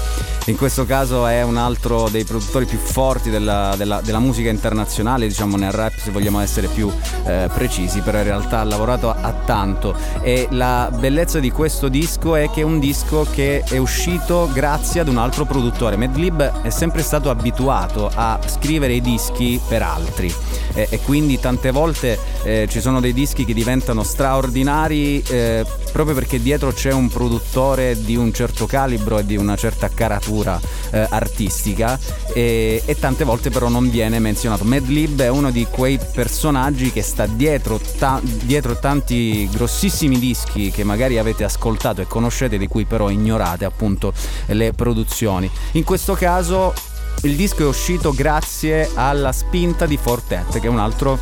[0.48, 5.28] In questo caso è un altro dei produttori più forti della, della- della musica internazionale,
[5.28, 6.91] diciamo nel rap se vogliamo essere più
[7.26, 12.36] eh, precisi, però in realtà ha lavorato a, tanto e la bellezza di questo disco
[12.36, 15.95] è che è un disco che è uscito grazie ad un altro produttore.
[15.95, 20.34] Madlib è sempre stato abituato a scrivere i dischi per altri
[20.73, 26.13] e, e quindi tante volte eh, ci sono dei dischi che diventano straordinari eh, proprio
[26.13, 30.59] perché dietro c'è un produttore di un certo calibro e di una certa caratura
[30.91, 31.97] eh, artistica
[32.34, 34.65] e, e tante volte però non viene menzionato.
[34.65, 39.14] Madlib è uno di quei personaggi che sta dietro, ta- dietro tanti
[39.51, 44.13] grossissimi dischi che magari avete ascoltato e conoscete di cui però ignorate appunto
[44.47, 45.49] le produzioni.
[45.74, 46.74] In questo caso
[47.22, 51.18] il disco è uscito grazie alla spinta di Fortet che è un altro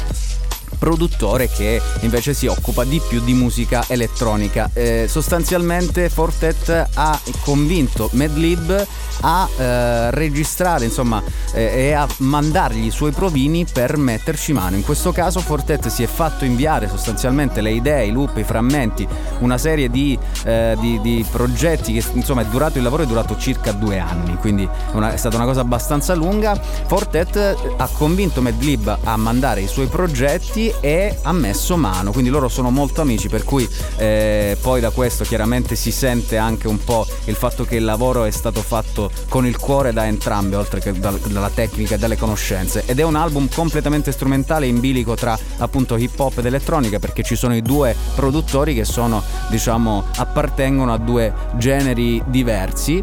[0.77, 4.69] produttore che invece si occupa di più di musica elettronica.
[4.73, 8.85] Eh, sostanzialmente Fortet ha convinto Madlib
[9.21, 11.21] a eh, registrare insomma
[11.53, 14.75] eh, e a mandargli i suoi provini per metterci mano.
[14.75, 19.07] In questo caso Fortet si è fatto inviare sostanzialmente le idee, i loop, i frammenti,
[19.39, 23.37] una serie di, eh, di- di progetti che insomma è durato il lavoro è durato
[23.37, 26.53] circa due anni, quindi una- è stata una cosa abbastanza lunga.
[26.87, 32.29] Fortet eh, ha convinto Madlib a mandare i suoi progetti e ha messo mano, quindi
[32.29, 36.83] loro sono molto amici, per cui eh, poi da questo chiaramente si sente anche un
[36.83, 40.79] po' il fatto che il lavoro è stato fatto con il cuore da entrambi, oltre
[40.79, 42.83] che dal- dalla tecnica e dalle conoscenze.
[42.85, 47.23] Ed è un album completamente strumentale in bilico tra appunto hip hop ed elettronica, perché
[47.23, 53.01] ci sono i due produttori che sono, diciamo, appartengono a due generi diversi.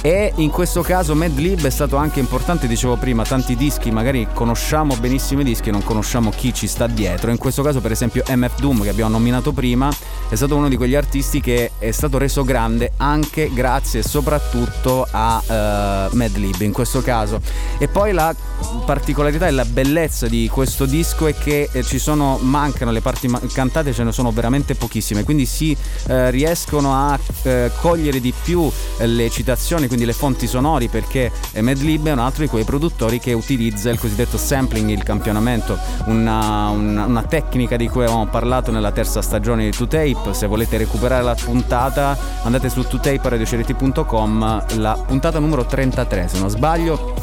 [0.00, 4.96] E in questo caso Madlib è stato anche importante, dicevo prima, tanti dischi, magari conosciamo
[4.96, 7.01] benissimo i dischi, non conosciamo chi ci sta dietro.
[7.02, 9.90] In questo caso, per esempio, MF Doom, che abbiamo nominato prima,
[10.28, 15.06] è stato uno di quegli artisti che è stato reso grande anche grazie e soprattutto
[15.10, 17.40] a eh, Madlib in questo caso.
[17.78, 18.34] E poi la
[18.84, 23.30] particolarità e la bellezza di questo disco è che eh, ci sono, mancano le parti
[23.52, 25.76] cantate, ce ne sono veramente pochissime, quindi si
[26.06, 32.06] eh, riescono a eh, cogliere di più le citazioni, quindi le fonti sonori, perché Madlib
[32.06, 37.04] è un altro di quei produttori che utilizza il cosiddetto sampling, il campionamento, una, una-
[37.06, 40.32] una tecnica di cui avevamo parlato nella terza stagione di 2Tape.
[40.34, 47.14] Se volete recuperare la puntata, andate su 2tape.radioceriti.com, la puntata numero 33, se non sbaglio.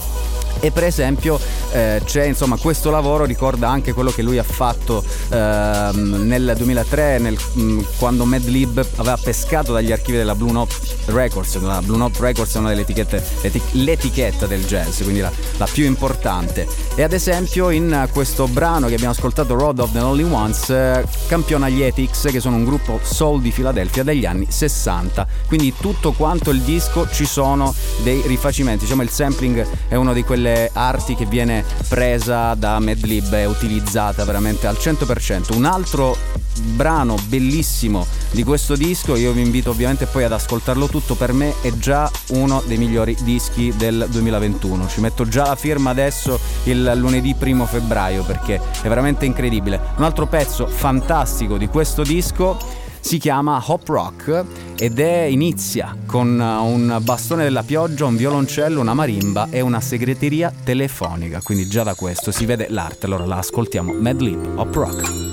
[0.62, 1.40] E per esempio
[1.72, 7.20] eh, c'è insomma questo lavoro ricorda anche quello che lui ha fatto ehm, nel 2003
[7.20, 12.18] nel- mh, quando Madlib aveva pescato dagli archivi della Blue Note Records la Blue Note
[12.20, 16.68] Records è una delle etichette l'eti- l'etichetta del jazz quindi la, la più importante.
[16.96, 21.06] E ad esempio in questo brano che abbiamo ascoltato Road of the Lonely Ones eh,
[21.28, 26.12] campiona gli Ethics che sono un gruppo soul di Filadelfia degli anni 60 quindi tutto
[26.12, 28.84] quanto il disco ci sono dei rifacimenti.
[28.84, 34.24] Diciamo il sampling è una di quelle arti che viene presa da Madlib e utilizzata
[34.26, 36.18] veramente al 100% un altro
[36.60, 41.54] brano bellissimo di questo disco io vi invito ovviamente poi ad ascoltarlo tutto per me
[41.62, 46.92] è già uno dei migliori dischi del 2021 ci metto già la firma adesso il
[46.96, 49.80] lunedì primo febbraio perché è veramente incredibile.
[49.98, 52.58] Un altro pezzo fantastico di questo disco
[53.00, 54.46] si chiama Hop Rock
[54.78, 59.82] ed è inizia con uh, un bastone della pioggia, un violoncello, una marimba e una
[59.82, 61.42] segreteria telefonica.
[61.42, 63.06] Quindi già da questo si vede l'arte.
[63.06, 63.94] Allora la ascoltiamo.
[63.94, 65.30] Madlib Hop Rock.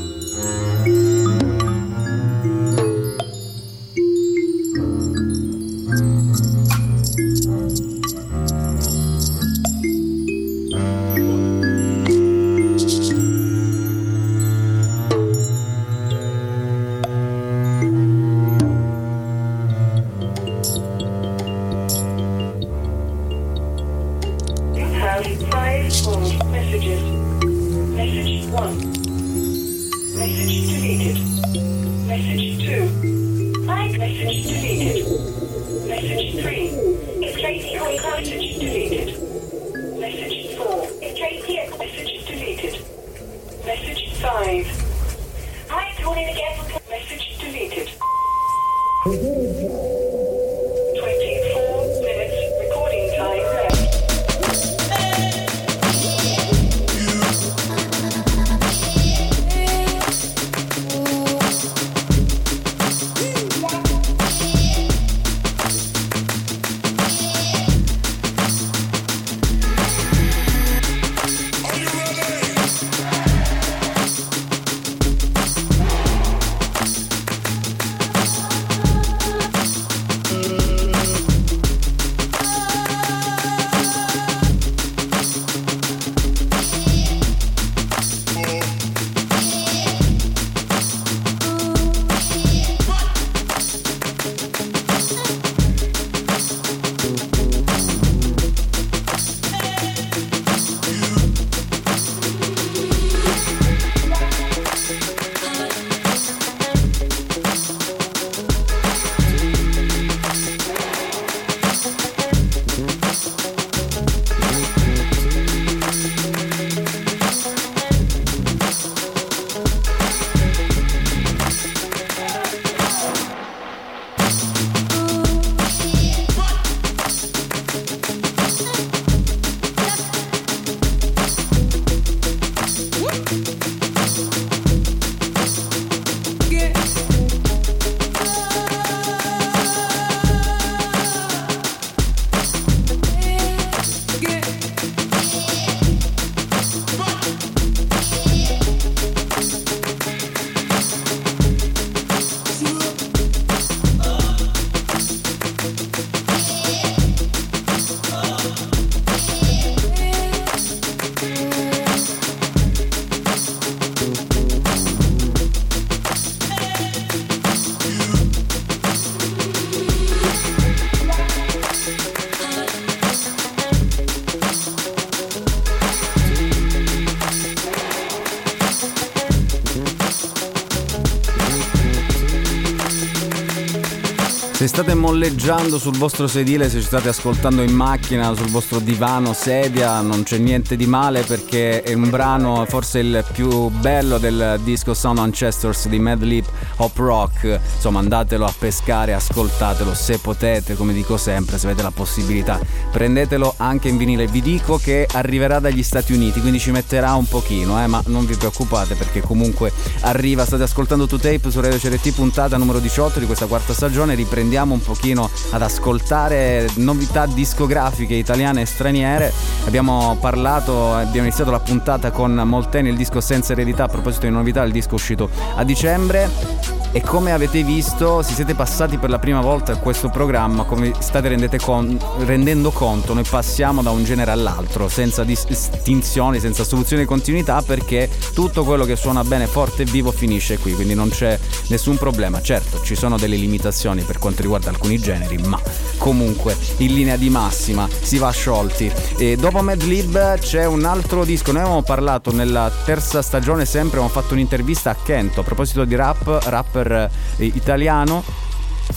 [185.17, 190.25] Molleggiando sul vostro sedile, se ci state ascoltando in macchina, sul vostro divano, sedia, non
[190.25, 195.19] c'è niente di male perché è un brano forse il più bello del disco Sound
[195.19, 196.45] Ancestors di Madlib
[196.77, 197.59] Hop Rock.
[197.77, 202.61] Insomma, andatelo a pescare, ascoltatelo se potete, come dico sempre, se avete la possibilità.
[202.93, 204.27] Prendetelo anche in vinile.
[204.27, 208.27] Vi dico che arriverà dagli Stati Uniti, quindi ci metterà un pochino, eh, ma non
[208.27, 209.73] vi preoccupate perché comunque
[210.07, 210.44] arriva.
[210.44, 214.14] State ascoltando 2Tape su Radio CRT puntata numero 18 di questa quarta stagione.
[214.14, 219.32] Riprendiamo un pochino ad ascoltare novità discografiche italiane e straniere.
[219.66, 223.84] Abbiamo parlato, abbiamo iniziato la puntata con Molteni, il disco senza eredità.
[223.84, 226.66] A proposito di novità, il disco uscito a dicembre.
[226.97, 230.94] E come avete visto, se siete passati per la prima volta a questo programma, come
[230.99, 237.09] state con- rendendo conto, noi passiamo da un genere all'altro, senza distinzioni, senza soluzioni di
[237.09, 241.38] continuità, perché tutto quello che suona bene, forte e vivo finisce qui, quindi non c'è
[241.68, 242.40] nessun problema.
[242.40, 245.61] Certo, ci sono delle limitazioni per quanto riguarda alcuni generi, ma
[246.07, 248.92] comunque in linea di massima si va sciolti.
[249.18, 253.98] E dopo Mad Lib c'è un altro disco, noi avevamo parlato nella terza stagione sempre,
[253.98, 258.22] abbiamo fatto un'intervista a Kento a proposito di rap, rapper eh, italiano.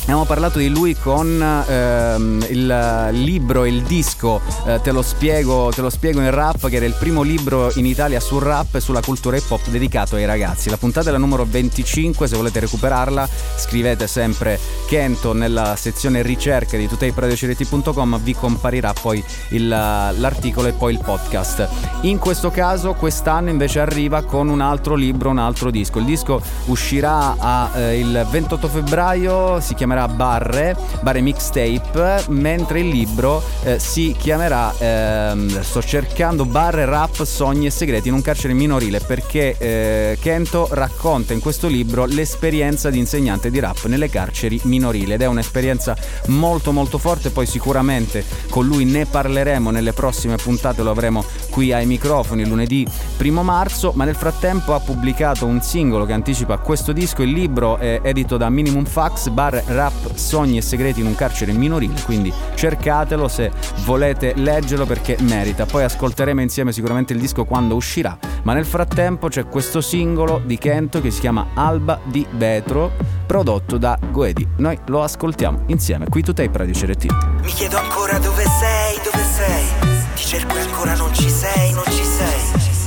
[0.09, 5.81] Abbiamo parlato di lui con ehm, il libro, il disco eh, te, lo spiego, te
[5.81, 9.01] lo spiego in rap, che era il primo libro in Italia sul rap e sulla
[9.01, 10.71] cultura hip hop dedicato ai ragazzi.
[10.71, 16.79] La puntata è la numero 25, se volete recuperarla scrivete sempre Kento nella sezione ricerche
[16.79, 21.69] di tuteipradiocireti.com, vi comparirà poi il, l'articolo e poi il podcast.
[22.01, 25.99] In questo caso quest'anno invece arriva con un altro libro, un altro disco.
[25.99, 32.89] Il disco uscirà a, eh, il 28 febbraio, si chiamerà Barre, Barre Mixtape, mentre il
[32.89, 38.53] libro eh, si chiamerà, ehm, sto cercando Barre, Rap, Sogni e Segreti in un carcere
[38.53, 44.59] minorile perché eh, Kento racconta in questo libro l'esperienza di insegnante di rap nelle carceri
[44.63, 45.95] minorili ed è un'esperienza
[46.27, 51.73] molto molto forte, poi sicuramente con lui ne parleremo nelle prossime puntate, lo avremo qui
[51.73, 52.85] ai microfoni lunedì
[53.17, 57.77] primo marzo, ma nel frattempo ha pubblicato un singolo che anticipa questo disco, il libro
[57.77, 59.78] è edito da Minimum Fax, Bar Rap
[60.13, 63.51] Sogni e Segreti in un carcere minorile, quindi cercatelo se
[63.85, 65.65] volete leggerlo perché merita.
[65.65, 70.57] Poi ascolteremo insieme sicuramente il disco quando uscirà, ma nel frattempo c'è questo singolo di
[70.57, 72.91] Kento che si chiama Alba di Vetro,
[73.25, 74.45] prodotto da Goedi.
[74.57, 77.05] Noi lo ascoltiamo insieme qui tu Tape Radio CRT.
[77.41, 79.97] Mi chiedo ancora dove sei, dove sei.
[80.15, 82.41] Ti cerco ancora non ci sei, non ci sei.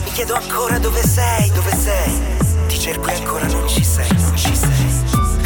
[0.04, 2.12] Mi chiedo ancora dove sei, dove sei.
[2.66, 4.71] Ti cerco ancora non ci sei, non ci sei.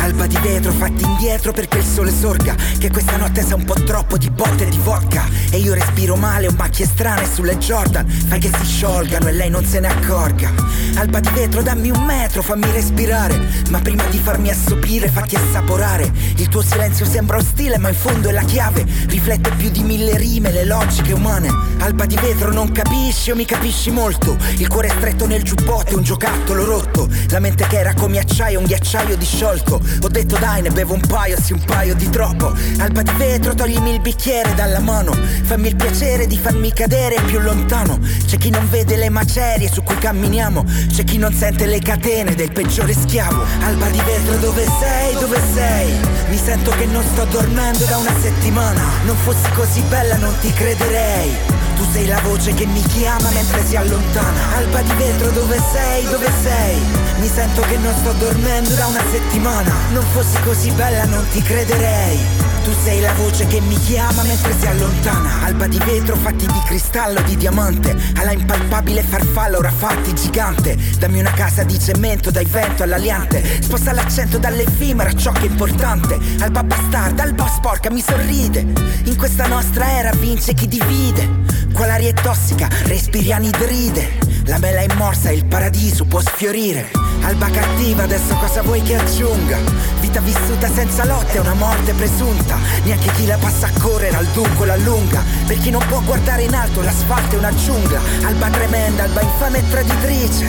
[0.07, 3.75] Alba di vetro fatti indietro perché il sole sorga Che questa notte sa un po'
[3.75, 5.25] troppo di botte e di vodka.
[5.51, 9.51] E io respiro male, ho macchie strane sulle Jordan Fai che si sciolgano e lei
[9.51, 10.53] non se ne accorga.
[10.95, 13.37] Alba di vetro dammi un metro, fammi respirare
[13.71, 16.09] Ma prima di farmi assopire fatti assaporare.
[16.37, 20.17] Il tuo silenzio sembra ostile ma in fondo è la chiave Riflette più di mille
[20.17, 21.49] rime, le logiche umane.
[21.79, 24.37] Alba di vetro non capisci o mi capisci molto?
[24.59, 27.09] Il cuore stretto nel giubbotto, un giocattolo rotto.
[27.31, 31.01] La mente che era come acciaio, un ghiacciaio disciolto Ho detto dai ne bevo un
[31.01, 32.55] paio, sì un paio di troppo.
[32.79, 35.13] Alba di vetro toglimi il bicchiere dalla mano.
[35.13, 37.99] Fammi il piacere di farmi cadere più lontano.
[38.27, 40.65] C'è chi non vede le macerie su cui camminiamo.
[40.89, 43.45] C'è chi non sente le catene del peggiore schiavo.
[43.61, 45.93] Alba di vetro dove sei, dove sei?
[46.29, 48.83] Mi sento che non sto dormendo da una settimana.
[49.05, 53.65] Non fossi così bella non ti crederei tu sei la voce che mi chiama mentre
[53.65, 54.57] si allontana.
[54.57, 56.77] Alba di vetro dove sei, dove sei?
[57.19, 59.73] Mi sento che non sto dormendo da una settimana.
[59.93, 62.19] Non fossi così bella non ti crederei.
[62.65, 65.45] Tu sei la voce che mi chiama mentre si allontana.
[65.45, 67.97] Alba di vetro fatti di cristallo, di diamante.
[68.17, 70.77] Alla impalpabile farfalla ora fatti gigante.
[70.99, 73.63] Dammi una casa di cemento dai vento all'aliante.
[73.63, 76.19] Sposta l'accento dall'effimero a ciò che è importante.
[76.41, 78.67] Alba bastarda, alba sporca mi sorride.
[79.05, 84.17] In questa nostra era vince chi divide Qua l'aria è tossica, respiri anidride.
[84.47, 86.91] La mela è morsa il paradiso può sfiorire.
[87.21, 89.59] Alba cattiva, adesso cosa vuoi che aggiunga?
[90.01, 92.57] Vita vissuta senza lotte è una morte presunta.
[92.83, 96.55] Neanche chi la passa a correre al dunque l'allunga Per chi non può guardare in
[96.55, 98.01] alto l'asfalto è una giungla.
[98.23, 100.47] Alba tremenda, alba infame e traditrice.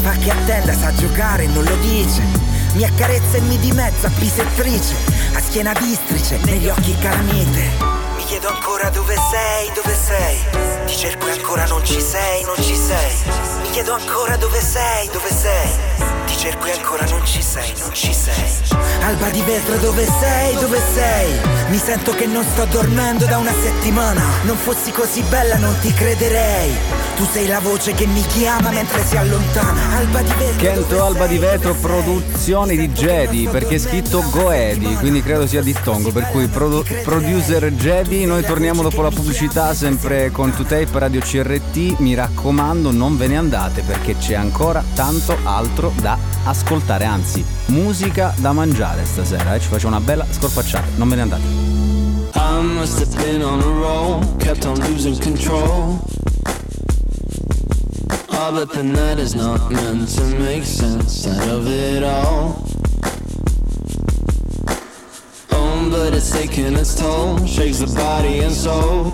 [0.00, 2.22] Fa che attenda, sa giocare e non lo dice.
[2.72, 4.94] Mi accarezza e mi dimezza, bisettrice.
[5.34, 7.99] A schiena districe, negli occhi calamite mi
[8.30, 10.38] chiedo ancora dove sei, dove sei?
[10.86, 13.12] Ti cerco e ancora non ci sei, non ci sei.
[13.60, 16.19] Mi chiedo ancora dove sei, dove sei?
[16.30, 18.78] Ti cerco e ancora non ci sei, non ci sei.
[19.02, 21.32] Alba di vetro dove sei, dove sei?
[21.70, 24.22] Mi sento che non sto dormendo da una settimana.
[24.42, 26.72] Non fossi così bella non ti crederei.
[27.16, 29.96] Tu sei la voce che mi chiama mentre si allontana.
[29.96, 30.56] Alba di vetro.
[30.56, 36.12] Kento Alba di Vetro, produzione di Jedi, perché è scritto Goedi, quindi credo sia dittongo,
[36.12, 41.98] per cui produ- producer Jedi, noi torniamo dopo la pubblicità sempre con 2Tape Radio CRT,
[41.98, 48.34] mi raccomando non ve ne andate perché c'è ancora tanto altro da ascoltare, anzi musica
[48.38, 49.60] da mangiare stasera, eh?
[49.60, 51.42] ci facciamo una bella scorpacciata, non ve ne andate.
[52.34, 55.98] I must have been on a roll, kept on losing control.
[58.32, 62.64] Oh, but the night is not meant to make sense out of it all.
[65.52, 69.12] Oh, but it's taking its toll, shakes the body and soul.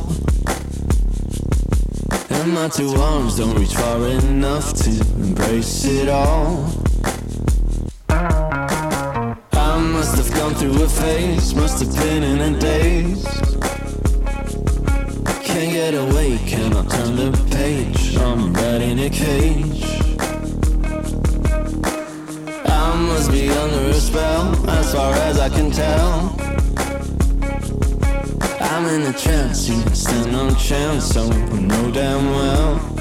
[2.31, 6.86] And my two arms don't reach far enough to embrace it all.
[10.07, 13.25] Must have gone through a phase, must have been in a daze.
[15.43, 18.17] Can't get away, cannot turn the page.
[18.17, 19.83] I'm right in a cage.
[22.67, 26.37] I must be under a spell, as far as I can tell.
[28.61, 31.27] I'm in a trance, you stand no chance, I
[31.59, 32.96] know damn well.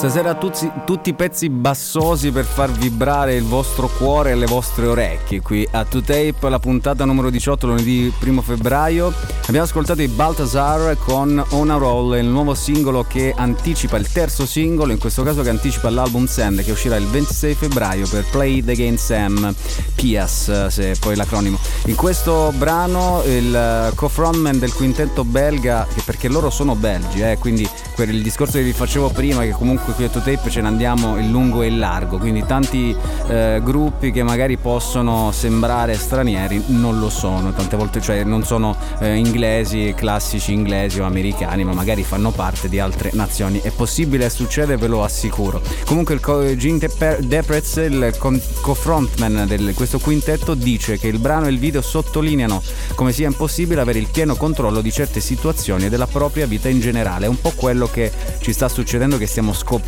[0.00, 5.42] Stasera tutti, tutti pezzi bassosi per far vibrare il vostro cuore e le vostre orecchie
[5.42, 9.12] qui a 2Tape, la puntata numero 18 lunedì 1 febbraio.
[9.42, 14.46] Abbiamo ascoltato i Balthazar con On a Roll, il nuovo singolo che anticipa il terzo
[14.46, 18.64] singolo, in questo caso che anticipa l'album Sand che uscirà il 26 febbraio per Play
[18.64, 19.54] the Game Sam,
[19.96, 21.58] PIAS se poi l'acronimo.
[21.86, 27.68] In questo brano il co-frontman del quintetto belga, che perché loro sono belgi, eh, quindi
[27.94, 31.16] per il discorso che vi facevo prima che comunque qui a 2Tape ce ne andiamo
[31.18, 32.94] in lungo e in largo, quindi tanti
[33.28, 38.76] eh, gruppi che magari possono sembrare stranieri non lo sono, tante volte cioè non sono
[39.00, 43.60] eh, inglesi, classici inglesi o americani, ma magari fanno parte di altre nazioni.
[43.60, 45.60] È possibile, succede, ve lo assicuro.
[45.84, 51.18] Comunque il co- Gene Dep- Deprez, il con- co-frontman di questo quintetto, dice che il
[51.18, 52.62] brano e il video sottolineano
[52.94, 56.80] come sia impossibile avere il pieno controllo di certe situazioni e della propria vita in
[56.80, 57.26] generale.
[57.26, 59.78] È un po' quello che ci sta succedendo, che stiamo scoprendo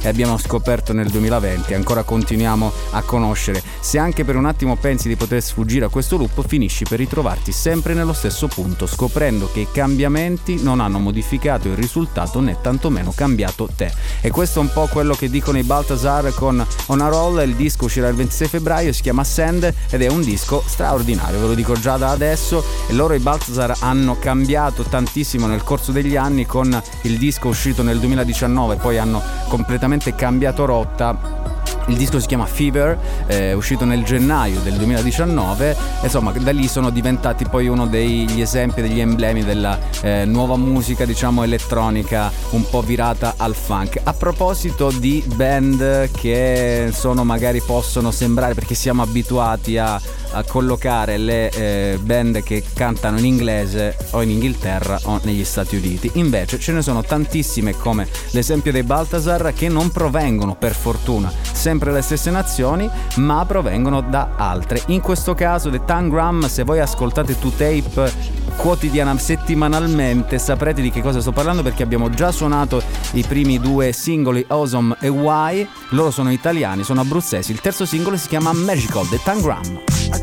[0.00, 3.62] e abbiamo scoperto nel 2020, ancora continuiamo a conoscere.
[3.80, 7.52] Se anche per un attimo pensi di poter sfuggire a questo loop, finisci per ritrovarti
[7.52, 13.12] sempre nello stesso punto, scoprendo che i cambiamenti non hanno modificato il risultato né tantomeno
[13.14, 13.92] cambiato te.
[14.20, 17.54] E questo è un po' quello che dicono i Baltasar con On a Roll, il
[17.54, 21.54] disco uscirà il 26 febbraio, si chiama Send ed è un disco straordinario, ve lo
[21.54, 22.64] dico già da adesso.
[22.88, 27.82] E loro i Baltasar hanno cambiato tantissimo nel corso degli anni con il disco uscito
[27.82, 29.17] nel 2019, poi hanno
[29.48, 31.46] completamente cambiato rotta
[31.88, 36.68] il disco si chiama Fever, è uscito nel gennaio del 2019 e insomma da lì
[36.68, 42.68] sono diventati poi uno degli esempi, degli emblemi della eh, nuova musica diciamo elettronica un
[42.68, 44.00] po' virata al funk.
[44.02, 49.98] A proposito di band che sono magari possono sembrare perché siamo abituati a,
[50.32, 55.76] a collocare le eh, band che cantano in inglese o in Inghilterra o negli Stati
[55.76, 61.32] Uniti, invece ce ne sono tantissime come l'esempio dei Baltasar che non provengono per fortuna
[61.58, 64.82] sempre le stesse nazioni, ma provengono da altre.
[64.86, 68.12] In questo caso The Tangram, se voi ascoltate 2Tape
[68.56, 73.92] quotidiana, settimanalmente, saprete di che cosa sto parlando perché abbiamo già suonato i primi due
[73.92, 75.66] singoli Awesome e Why.
[75.90, 77.50] Loro sono italiani, sono abruzzesi.
[77.50, 80.17] Il terzo singolo si chiama Magical, The Tangram.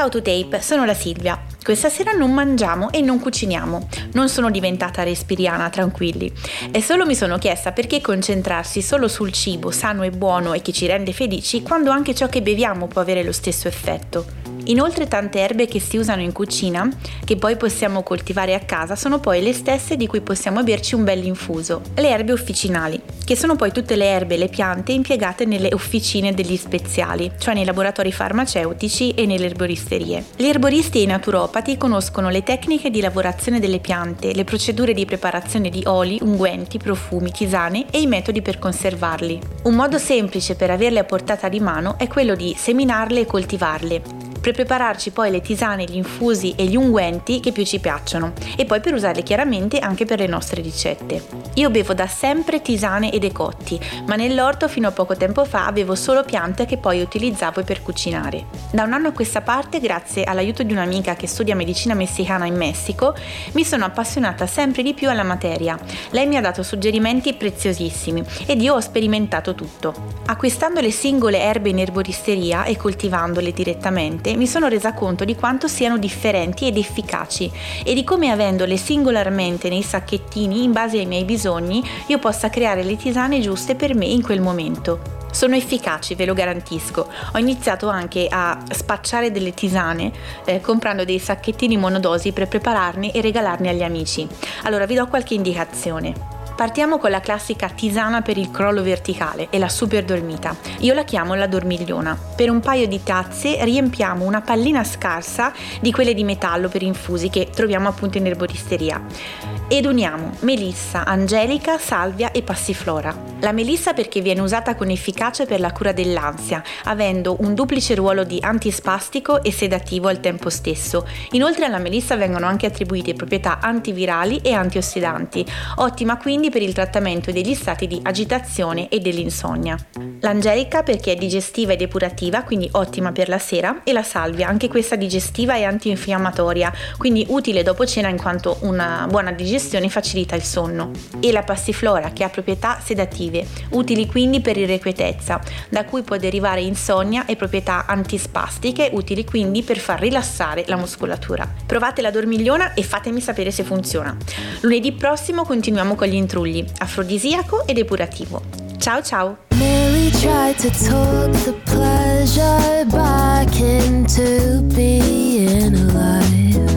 [0.00, 1.38] Ciao to Tape, sono la Silvia.
[1.62, 3.86] Questa sera non mangiamo e non cuciniamo.
[4.14, 6.32] Non sono diventata respiriana, tranquilli.
[6.70, 10.72] E solo mi sono chiesta perché concentrarsi solo sul cibo sano e buono e che
[10.72, 14.24] ci rende felici quando anche ciò che beviamo può avere lo stesso effetto.
[14.64, 16.88] Inoltre tante erbe che si usano in cucina,
[17.22, 21.04] che poi possiamo coltivare a casa, sono poi le stesse di cui possiamo berci un
[21.04, 21.82] bel infuso.
[21.96, 22.98] Le erbe officinali,
[23.30, 27.54] che sono poi tutte le erbe e le piante impiegate nelle officine degli speziali, cioè
[27.54, 30.24] nei laboratori farmaceutici e nelle erboristerie.
[30.34, 35.04] Gli erboristi e i naturopati conoscono le tecniche di lavorazione delle piante, le procedure di
[35.04, 39.38] preparazione di oli, unguenti, profumi, tisane e i metodi per conservarli.
[39.62, 44.02] Un modo semplice per averle a portata di mano è quello di seminarle e coltivarle,
[44.40, 48.64] per prepararci poi le tisane, gli infusi e gli unguenti che più ci piacciono e
[48.64, 51.22] poi per usarle chiaramente anche per le nostre ricette.
[51.54, 55.94] Io bevo da sempre tisane e decotti, ma nell'orto fino a poco tempo fa avevo
[55.94, 58.46] solo piante che poi utilizzavo per cucinare.
[58.72, 62.56] Da un anno a questa parte, grazie all'aiuto di un'amica che studia medicina messicana in
[62.56, 63.14] Messico,
[63.52, 65.78] mi sono appassionata sempre di più alla materia.
[66.10, 69.94] Lei mi ha dato suggerimenti preziosissimi ed io ho sperimentato tutto.
[70.26, 75.68] Acquistando le singole erbe in erboristeria e coltivandole direttamente, mi sono resa conto di quanto
[75.68, 77.50] siano differenti ed efficaci
[77.84, 82.82] e di come avendole singolarmente nei sacchettini in base ai miei bisogni io possa creare
[82.82, 85.18] le tisane giuste per me in quel momento.
[85.30, 87.08] Sono efficaci, ve lo garantisco.
[87.32, 90.10] Ho iniziato anche a spacciare delle tisane
[90.44, 94.26] eh, comprando dei sacchettini monodosi per prepararne e regalarne agli amici.
[94.64, 96.39] Allora vi do qualche indicazione.
[96.60, 100.54] Partiamo con la classica tisana per il crollo verticale e la super dormita.
[100.80, 102.14] Io la chiamo la dormigliona.
[102.36, 107.30] Per un paio di tazze riempiamo una pallina scarsa di quelle di metallo per infusi
[107.30, 109.59] che troviamo appunto in erboristeria.
[109.72, 113.14] Ed uniamo melissa, angelica, salvia e passiflora.
[113.38, 118.24] La melissa perché viene usata con efficacia per la cura dell'ansia, avendo un duplice ruolo
[118.24, 121.06] di antispastico e sedativo al tempo stesso.
[121.30, 125.46] Inoltre alla melissa vengono anche attribuite proprietà antivirali e antiossidanti,
[125.76, 129.76] ottima quindi per il trattamento degli stati di agitazione e dell'insonnia.
[130.18, 134.66] L'angelica perché è digestiva e depurativa, quindi ottima per la sera, e la salvia, anche
[134.66, 139.58] questa digestiva e antinfiammatoria, quindi utile dopo cena in quanto una buona digestione
[139.90, 140.90] facilita il sonno.
[141.20, 146.60] E la passiflora che ha proprietà sedative, utili quindi per irrequietezza, da cui può derivare
[146.60, 151.48] insonnia e proprietà antispastiche, utili quindi per far rilassare la muscolatura.
[151.66, 154.16] Provate la dormigliona e fatemi sapere se funziona.
[154.60, 158.42] Lunedì prossimo continuiamo con gli intrugli, afrodisiaco e depurativo.
[158.78, 159.36] Ciao ciao!
[159.50, 166.69] Nearly tried to talk the pleasure back into being alive.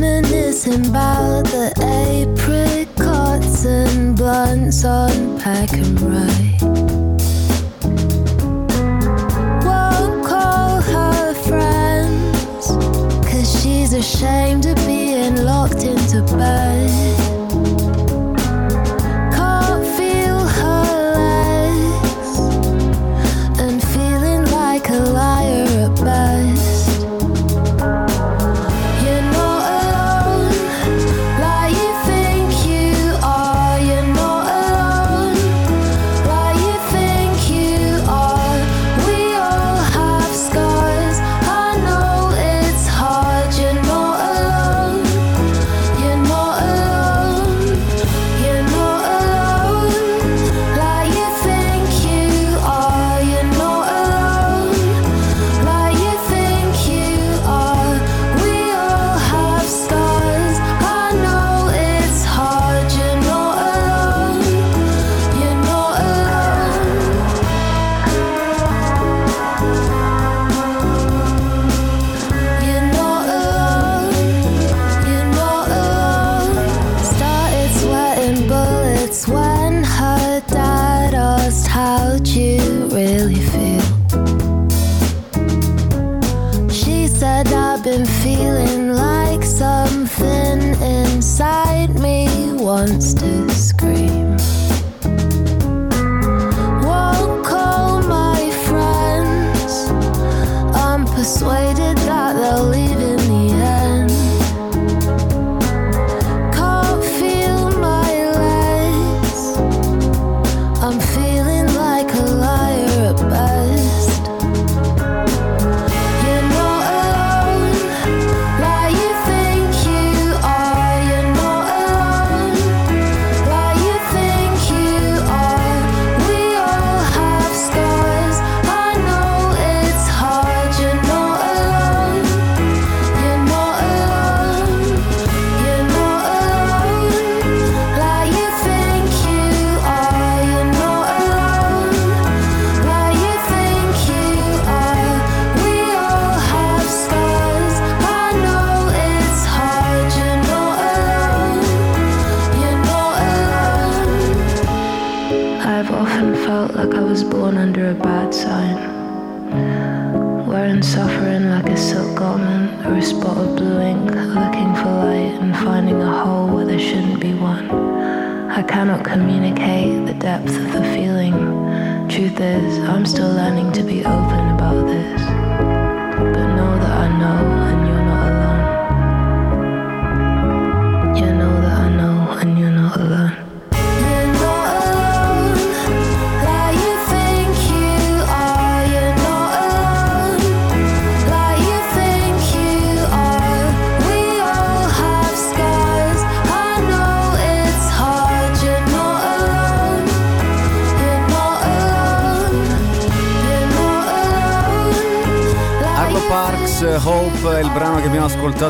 [0.00, 6.62] Reminiscing about the apricots and blunts on pack and ride.
[9.64, 12.68] Won't call her friends,
[13.26, 17.17] cause she's ashamed of being locked into bed.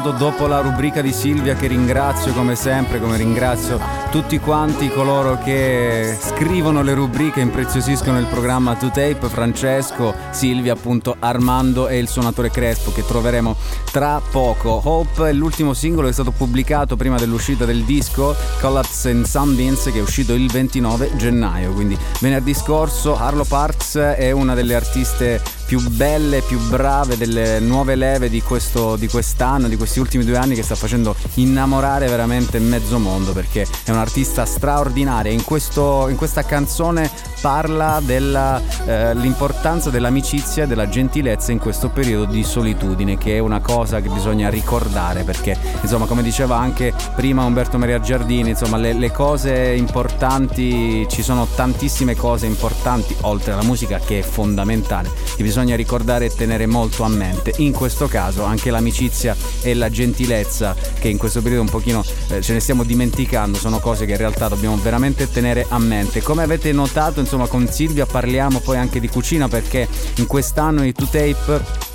[0.08, 3.78] Ascoltato dopo la rubrica di Silvia che ringrazio come sempre, come ringrazio
[4.10, 11.16] tutti quanti coloro che scrivono le rubriche, impreziosiscono il programma To Tape, Francesco, Silvia appunto,
[11.18, 13.56] Armando e il suonatore Crespo che troveremo
[13.90, 14.80] tra poco.
[14.84, 19.84] Hope è l'ultimo singolo che è stato pubblicato prima dell'uscita del disco Collapse and Sunbeams
[19.92, 25.57] che è uscito il 29 gennaio, quindi venerdì scorso Arlo Parks è una delle artiste
[25.68, 30.38] più belle, più brave delle nuove leve di, questo, di quest'anno, di questi ultimi due
[30.38, 35.30] anni che sta facendo innamorare veramente mezzo mondo perché è un'artista straordinaria.
[35.30, 37.10] In, questo, in questa canzone
[37.42, 44.00] parla dell'importanza dell'amicizia e della gentilezza in questo periodo di solitudine che è una cosa
[44.00, 49.12] che bisogna ricordare perché insomma come diceva anche prima Umberto Maria Giardini insomma le, le
[49.12, 55.76] cose importanti ci sono tantissime cose importanti oltre alla musica che è fondamentale che bisogna
[55.76, 57.54] ricordare e tenere molto a mente.
[57.58, 62.42] In questo caso anche l'amicizia e la gentilezza che in questo periodo un pochino eh,
[62.42, 66.20] ce ne stiamo dimenticando sono cose che in realtà dobbiamo veramente tenere a mente.
[66.20, 69.86] Come avete notato insomma con Silvia parliamo poi anche di cucina perché
[70.16, 71.86] in quest'anno di 2Tape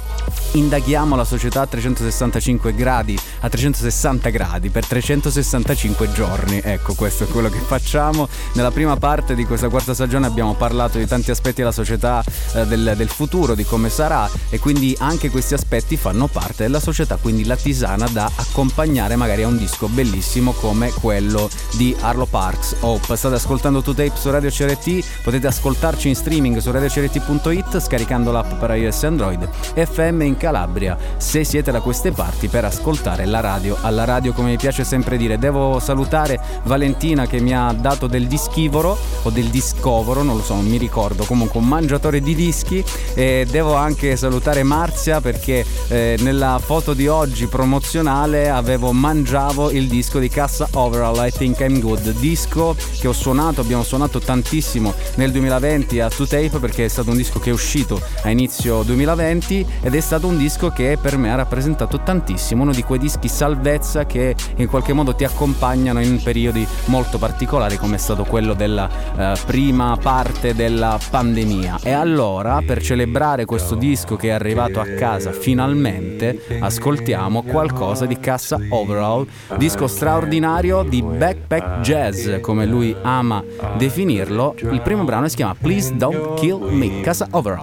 [0.54, 6.61] indaghiamo la società a 365 gradi, a 360 gradi per 365 giorni.
[6.64, 8.28] Ecco, questo è quello che facciamo.
[8.53, 12.24] Nella prima parte di questa quarta stagione abbiamo parlato di tanti aspetti della società
[12.56, 16.80] eh, del, del futuro, di come sarà e quindi anche questi aspetti fanno parte della
[16.80, 22.26] società, quindi la tisana da accompagnare magari a un disco bellissimo come quello di Arlo
[22.26, 23.15] Parks Hope.
[23.15, 28.72] State ascoltando 2Tape su Radio CRT, potete ascoltarci in streaming su radiocrt.it scaricando l'app per
[28.72, 33.76] iOS e Android FM in Calabria se siete da queste parti per ascoltare la radio
[33.82, 35.40] alla radio come mi piace sempre dire.
[35.40, 40.54] Devo salutare Valentina che mi ha dato del dischivoro o del discovoro non lo so
[40.54, 41.24] non mi ricordo.
[41.26, 42.84] Comunque un mangiatore di dischi.
[43.16, 49.88] E devo anche salutare Marzia perché eh, nella foto di oggi promozionale avevo mangiavo il
[49.88, 52.12] disco di Cassa Overall I Think I'm Good.
[52.20, 57.18] Disco che ho suonato abbiamo suonato tantissimo nel 2020 a 2Tape perché è stato un
[57.18, 61.32] disco che è uscito a inizio 2020 ed è stato un disco che per me
[61.32, 66.22] ha rappresentato tantissimo, uno di quei dischi salvezza che in qualche modo ti accompagnano in
[66.22, 71.80] periodi molto particolari come è stato quello della eh, prima parte della pandemia.
[71.84, 78.20] E allora per celebrare questo disco che è arrivato a casa finalmente ascoltiamo qualcosa di
[78.20, 79.28] Cassa Overall,
[79.58, 83.44] disco straordinario di backpack jazz come lui ama
[83.78, 84.56] definirlo.
[84.72, 87.62] Il primo brano si chiama Please Don't Kill Me, Cassa Overall.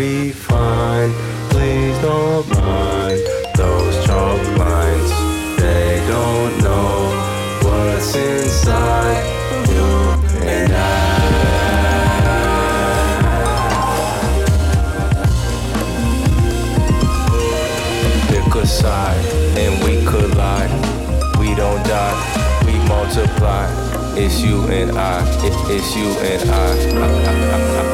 [0.00, 1.12] Be fine.
[1.50, 3.20] Please don't mind
[3.54, 5.10] those chalk lines.
[5.60, 6.90] They don't know
[7.64, 9.22] what's inside
[9.68, 9.88] you
[10.48, 11.08] and I.
[18.62, 19.24] Side
[19.58, 20.70] and we collide.
[21.40, 23.66] We don't die, we multiply.
[24.16, 25.26] It's you and I.
[25.44, 26.66] It, it's you and I.
[26.94, 27.86] Please.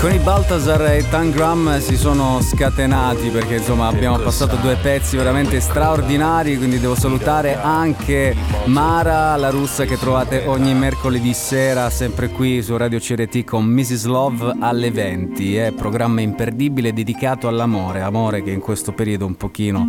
[0.00, 5.60] Con i Baltasar e Tangram si sono scatenati perché insomma abbiamo passato due pezzi veramente
[5.60, 12.62] straordinari, quindi devo salutare anche Mara, la russa che trovate ogni mercoledì sera sempre qui
[12.62, 14.06] su Radio CRT con Mrs.
[14.06, 19.86] Love alle 20, è programma imperdibile dedicato all'amore, amore che in questo periodo un pochino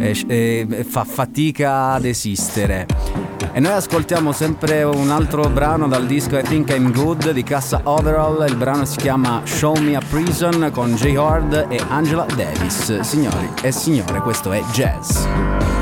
[0.00, 3.21] eh, eh, fa fatica ad esistere.
[3.52, 7.80] E noi ascoltiamo sempre un altro brano dal disco I Think I'm Good di Cassa
[7.84, 8.46] Overall.
[8.48, 11.16] Il brano si chiama Show Me a Prison con J.
[11.16, 13.00] Hard e Angela Davis.
[13.00, 15.81] Signori e signore, questo è jazz.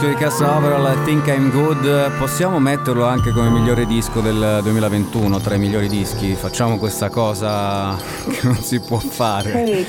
[0.00, 2.16] Disco di Cassa Overall, I Think I'm Good.
[2.16, 6.34] Possiamo metterlo anche come migliore disco del 2021, tra i migliori dischi.
[6.34, 7.94] Facciamo questa cosa
[8.30, 9.84] che non si può fare.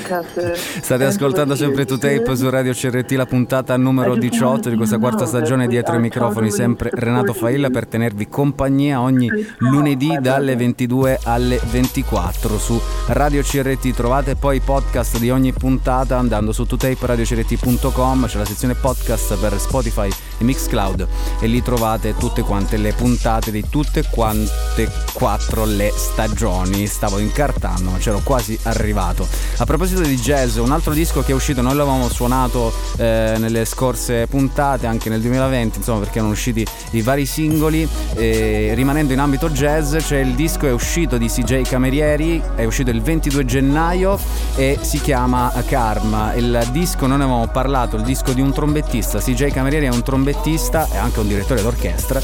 [0.82, 5.24] State ascoltando sempre To Tape su Radio CRT, la puntata numero 18 di questa quarta
[5.24, 11.58] stagione dietro i microfoni, sempre Renato Failla per tenervi compagnia ogni lunedì dalle 22 alle
[11.70, 12.78] 24 su
[13.08, 13.92] Radio CRT.
[13.92, 19.58] Trovate poi i podcast di ogni puntata andando su totaperadio.crt.com, c'è la sezione podcast per
[19.58, 20.01] Spotify
[20.38, 21.06] e Mixcloud
[21.40, 26.86] e lì trovate tutte quante le puntate di tutte quante quattro le stagioni.
[26.86, 29.26] Stavo incartando, ma c'ero quasi arrivato.
[29.58, 33.64] A proposito di jazz, un altro disco che è uscito, noi l'avevamo suonato eh, nelle
[33.64, 37.88] scorse puntate, anche nel 2020, insomma, perché erano usciti i vari singoli.
[38.14, 42.90] E rimanendo in ambito jazz, c'è il disco è uscito di CJ Camerieri, è uscito
[42.90, 44.18] il 22 gennaio
[44.54, 46.34] e si chiama Karma.
[46.34, 49.18] Il disco non ne avevamo parlato, il disco di un trombettista.
[49.18, 52.20] CJ Camerieri è un trombettista e anche un direttore d'orchestra,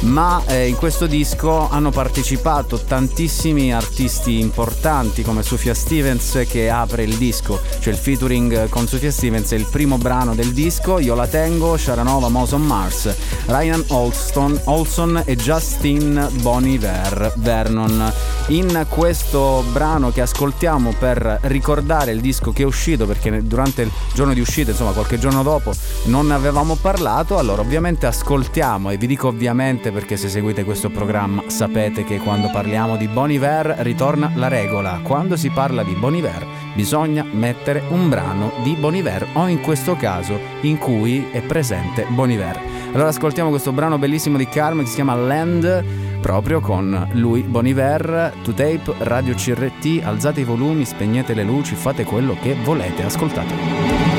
[0.00, 7.04] ma eh, in questo disco hanno partecipato tantissimi artisti importanti come Sofia Stevens che apre
[7.04, 11.14] il disco, cioè il featuring con Sofia Stevens è il primo brano del disco, Io
[11.14, 13.14] la tengo, Sharanova, Moson Mars,
[13.46, 18.12] Ryan Olston, Olson e Justin Boniver Vernon.
[18.48, 23.90] In questo brano che ascoltiamo per ricordare il disco che è uscito, perché durante il
[24.14, 25.72] giorno di uscita, insomma qualche giorno dopo,
[26.04, 30.90] non ne avevamo parlato, allora ovviamente ascoltiamo e vi dico ovviamente perché se seguite questo
[30.90, 36.44] programma sapete che quando parliamo di Boniver ritorna la regola, quando si parla di Boniver
[36.74, 42.60] bisogna mettere un brano di Boniver o in questo caso in cui è presente Boniver.
[42.92, 45.84] Allora ascoltiamo questo brano bellissimo di Carmen che si chiama Land
[46.20, 52.04] proprio con lui Boniver, to tape, radio CRT, alzate i volumi, spegnete le luci, fate
[52.04, 54.17] quello che volete, ascoltate.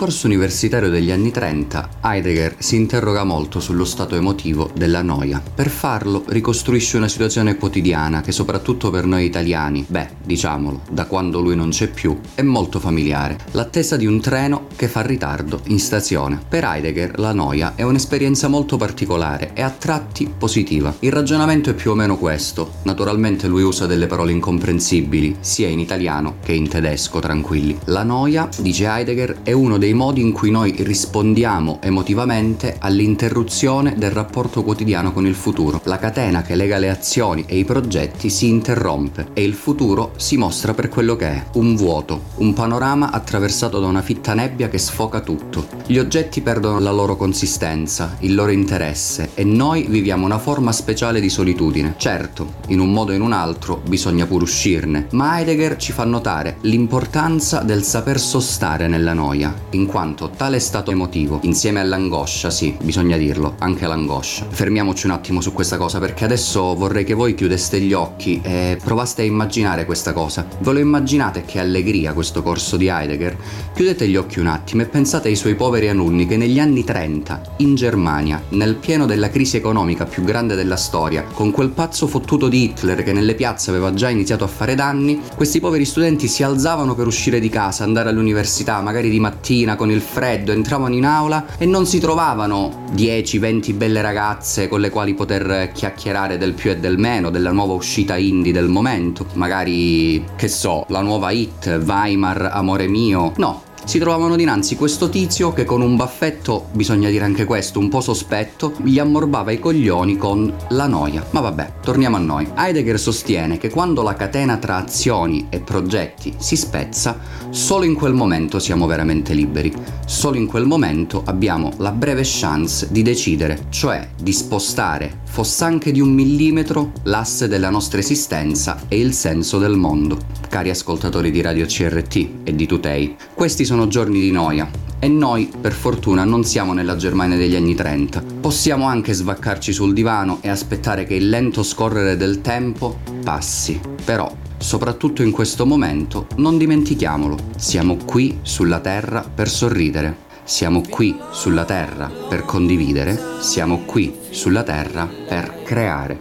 [0.00, 5.42] Corso universitario degli anni 30, Heidegger si interroga molto sullo stato emotivo della noia.
[5.54, 11.40] Per farlo ricostruisce una situazione quotidiana che soprattutto per noi italiani, beh, diciamolo, da quando
[11.40, 13.36] lui non c'è più, è molto familiare.
[13.50, 16.40] L'attesa di un treno che fa ritardo in stazione.
[16.48, 20.94] Per Heidegger la noia è un'esperienza molto particolare e a tratti positiva.
[21.00, 22.76] Il ragionamento è più o meno questo.
[22.84, 27.78] Naturalmente lui usa delle parole incomprensibili, sia in italiano che in tedesco, tranquilli.
[27.84, 34.10] La noia, dice Heidegger, è uno dei modi in cui noi rispondiamo emotivamente all'interruzione del
[34.10, 35.80] rapporto quotidiano con il futuro.
[35.84, 40.36] La catena che lega le azioni e i progetti si interrompe e il futuro si
[40.36, 44.78] mostra per quello che è, un vuoto, un panorama attraversato da una fitta nebbia che
[44.78, 45.66] sfoca tutto.
[45.86, 51.20] Gli oggetti perdono la loro consistenza, il loro interesse e noi viviamo una forma speciale
[51.20, 51.94] di solitudine.
[51.96, 56.04] Certo, in un modo o in un altro bisogna pur uscirne, ma Heidegger ci fa
[56.04, 62.76] notare l'importanza del saper sostare nella noia, in quanto tale stato emotivo, insieme all'angoscia, sì,
[62.82, 64.46] bisogna dirlo, anche l'angoscia.
[64.48, 68.78] Fermiamoci un attimo su questa cosa perché adesso vorrei che voi chiudeste gli occhi e
[68.82, 70.46] provaste a immaginare questa cosa.
[70.58, 73.36] Ve lo immaginate che allegria questo corso di Heidegger?
[73.74, 77.54] Chiudete gli occhi un attimo e pensate ai suoi poveri alunni che negli anni 30,
[77.58, 82.48] in Germania, nel pieno della crisi economica più grande della storia, con quel pazzo fottuto
[82.48, 86.42] di Hitler che nelle piazze aveva già iniziato a fare danni, questi poveri studenti si
[86.42, 91.04] alzavano per uscire di casa, andare all'università, magari di mattina con il freddo, entravano in
[91.04, 96.70] aula e non si trovavano 10-20 belle ragazze con le quali poter chiacchierare del più
[96.70, 101.80] e del meno, della nuova uscita indie del momento, magari, che so, la nuova hit,
[101.84, 103.32] Weimar, amore mio.
[103.36, 107.88] No, si trovavano dinanzi questo tizio che con un baffetto, bisogna dire anche questo, un
[107.88, 111.26] po' sospetto, gli ammorbava i coglioni con la noia.
[111.30, 112.48] Ma vabbè, torniamo a noi.
[112.56, 117.18] Heidegger sostiene che quando la catena tra azioni e progetti si spezza,
[117.50, 119.72] solo in quel momento siamo veramente liberi.
[120.06, 125.92] Solo in quel momento abbiamo la breve chance di decidere, cioè di spostare, fosse anche
[125.92, 130.18] di un millimetro, l'asse della nostra esistenza e il senso del mondo.
[130.48, 134.68] Cari ascoltatori di Radio CRT e di Tutei, questi sono giorni di noia
[134.98, 138.20] e noi, per fortuna, non siamo nella Germania degli anni 30.
[138.40, 143.78] Possiamo anche svaccarci sul divano e aspettare che il lento scorrere del tempo passi.
[144.04, 144.28] Però,
[144.58, 150.28] soprattutto in questo momento, non dimentichiamolo, siamo qui sulla Terra per sorridere.
[150.42, 156.20] Siamo qui sulla Terra per condividere, siamo qui sulla Terra per creare.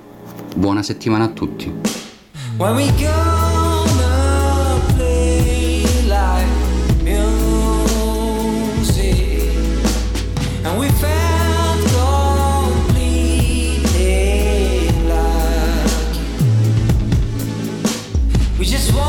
[0.55, 1.73] Buona settimana a tutti.
[18.59, 19.08] We just want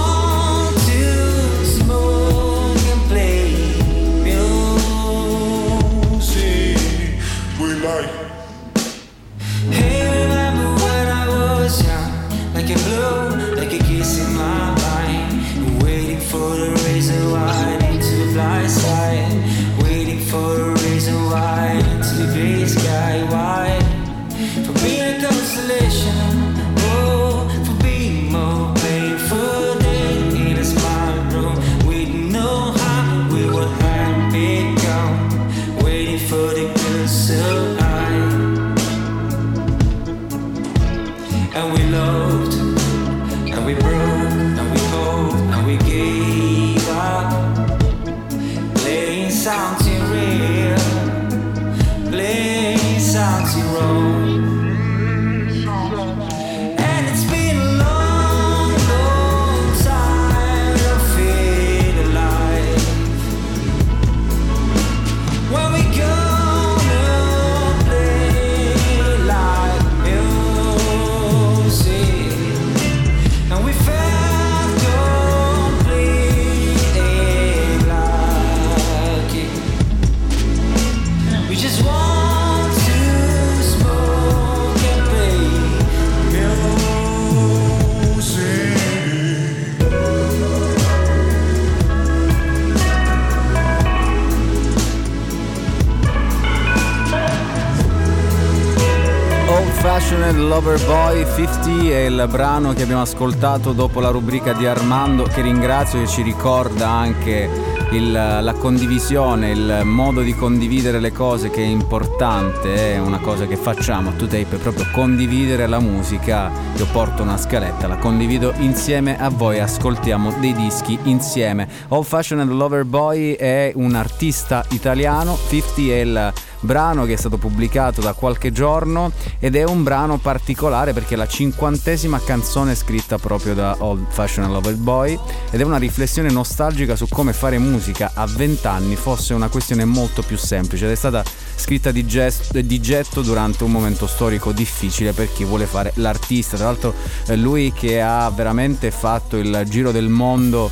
[102.26, 107.48] brano che abbiamo ascoltato dopo la rubrica di Armando che ringrazio che ci ricorda anche
[107.92, 113.46] il- la condivisione, il modo di condividere le cose che è importante, è una cosa
[113.46, 116.50] che facciamo a 2Tape, è proprio condividere la musica.
[116.76, 121.68] Io porto una scaletta, la condivido insieme a voi, ascoltiamo dei dischi insieme.
[121.88, 127.38] Old Fashioned Lover Boy è un artista italiano, 50 è il brano che è stato
[127.38, 133.18] pubblicato da qualche giorno ed è un brano particolare perché è la cinquantesima canzone scritta
[133.18, 135.18] proprio da Old Fashioned Lover Boy
[135.50, 139.84] ed è una riflessione nostalgica su come fare musica a 20 anni fosse una questione
[139.84, 141.24] molto più semplice ed è stata
[141.56, 146.56] scritta di, gest- di getto durante un momento storico difficile per chi vuole fare l'artista.
[146.56, 146.94] Tra l'altro
[147.26, 150.70] eh, lui che ha veramente fatto il giro del mondo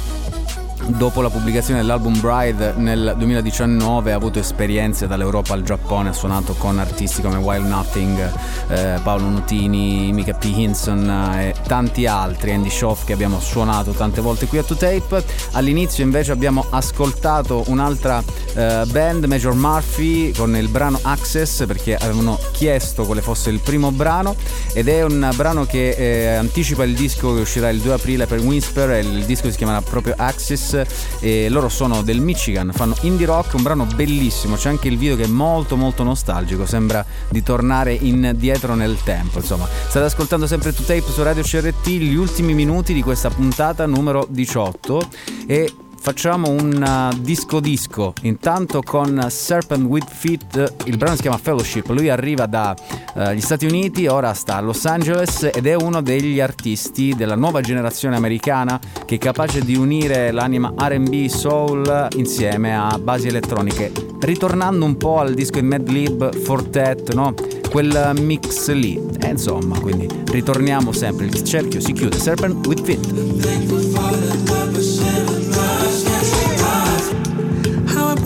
[0.88, 6.54] Dopo la pubblicazione dell'album Bride nel 2019 ha avuto esperienze dall'Europa al Giappone, ha suonato
[6.54, 8.32] con artisti come Wild Nothing,
[8.68, 10.44] eh, Paolo Nutini, Mika P.
[10.44, 15.22] Hinson eh, e tanti altri, Andy Schoff che abbiamo suonato tante volte qui a 2Tape.
[15.52, 18.22] All'inizio invece abbiamo ascoltato un'altra
[18.54, 23.92] eh, band, Major Murphy, con il brano Access perché avevano chiesto quale fosse il primo
[23.92, 24.34] brano
[24.72, 28.40] ed è un brano che eh, anticipa il disco che uscirà il 2 aprile per
[28.40, 30.76] Whisper, il disco si chiamerà proprio Access
[31.20, 35.16] e loro sono del Michigan, fanno indie rock, un brano bellissimo, c'è anche il video
[35.16, 39.66] che è molto molto nostalgico, sembra di tornare indietro nel tempo, insomma.
[39.66, 45.08] State ascoltando sempre 2Tape su Radio CRT, gli ultimi minuti di questa puntata numero 18
[45.46, 45.72] e
[46.08, 51.86] Facciamo un uh, disco disco, intanto con Serpent with Feet, il brano si chiama Fellowship,
[51.88, 57.14] lui arriva dagli Stati Uniti, ora sta a Los Angeles ed è uno degli artisti
[57.14, 63.28] della nuova generazione americana che è capace di unire l'anima RB soul insieme a basi
[63.28, 67.34] elettroniche, ritornando un po' al disco in Mad Lib, Fortet, no?
[67.68, 74.57] quel mix lì, e insomma, quindi ritorniamo sempre, il cerchio si chiude, Serpent with Feet.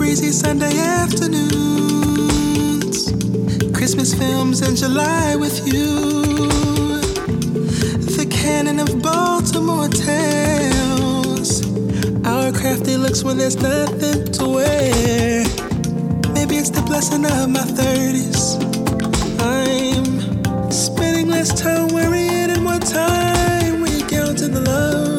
[0.03, 1.47] Breezy Sunday afternoons,
[3.73, 6.11] Christmas films in July with you,
[8.17, 11.63] the canon of Baltimore tales,
[12.25, 15.45] our crafty looks when there's nothing to wear.
[16.33, 18.59] Maybe it's the blessing of my 30s.
[19.39, 25.12] I'm spending less time worrying and more time recounting the love.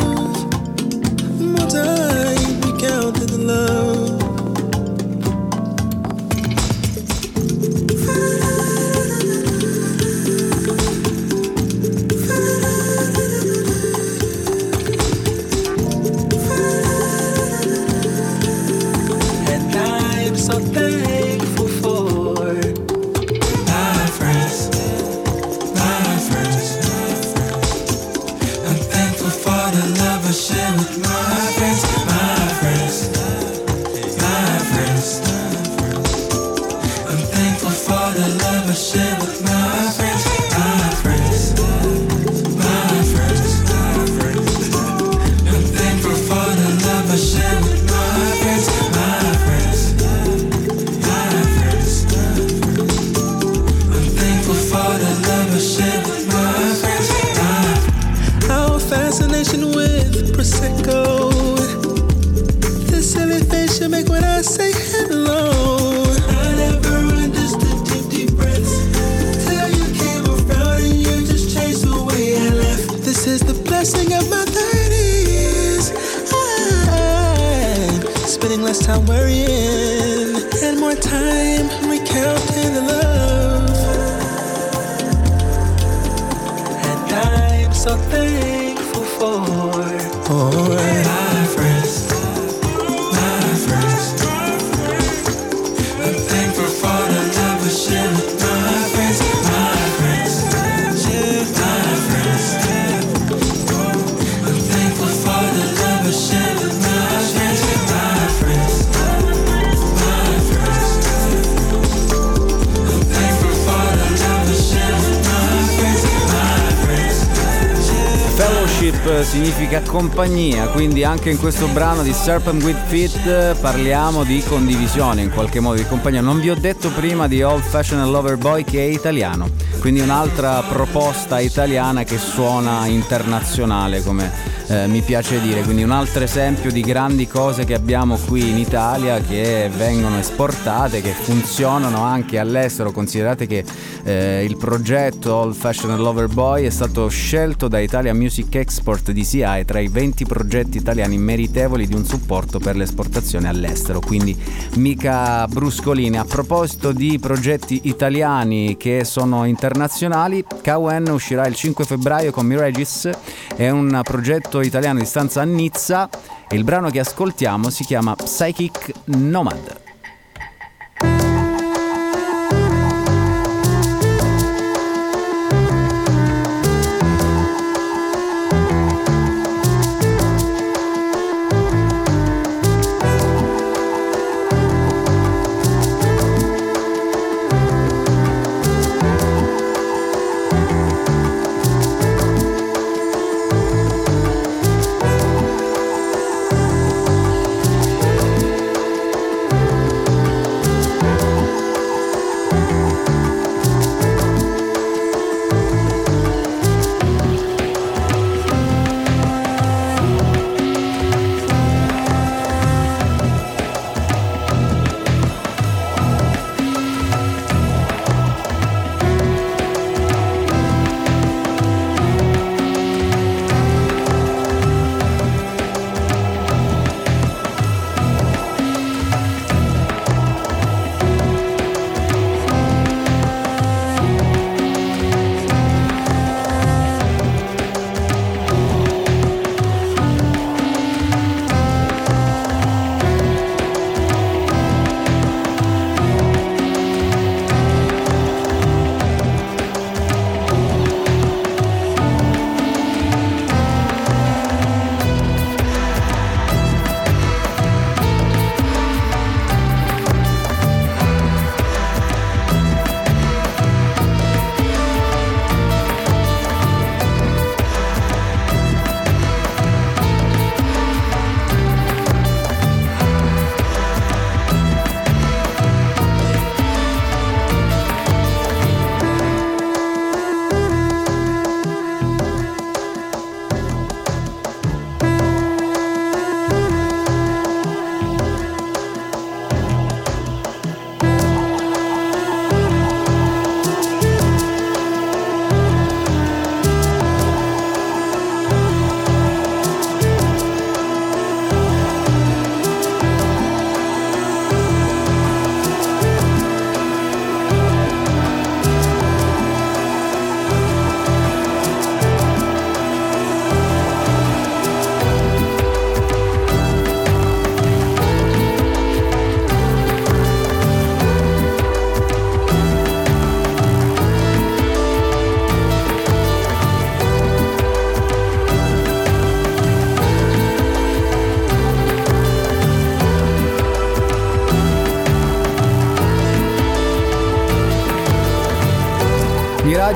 [119.25, 125.31] Significa compagnia, quindi anche in questo brano di Serpent with Feet parliamo di condivisione, in
[125.31, 126.21] qualche modo di compagnia.
[126.21, 129.49] Non vi ho detto prima di Old Fashioned Lover Boy che è italiano,
[129.81, 135.63] quindi un'altra proposta italiana che suona internazionale come eh, mi piace dire.
[135.63, 141.03] Quindi un altro esempio di grandi cose che abbiamo qui in Italia che vengono esportate,
[141.03, 142.93] che funzionano anche all'estero.
[142.93, 143.65] Considerate che
[144.05, 149.65] eh, il progetto Old Fashioned Lover Boy è stato scelto da Italia Music Export DCI
[149.65, 154.01] tra i 20 progetti italiani meritevoli di un supporto per l'esportazione all'estero.
[154.01, 154.37] Quindi
[154.77, 156.19] mica bruscoline.
[156.19, 162.57] A proposito di progetti italiani che sono internazionali, KN uscirà il 5 febbraio con Mi
[162.57, 163.09] Regis,
[163.57, 166.09] è un progetto italiano di stanza a Nizza
[166.49, 169.94] e il brano che ascoltiamo si chiama Psychic Nomad.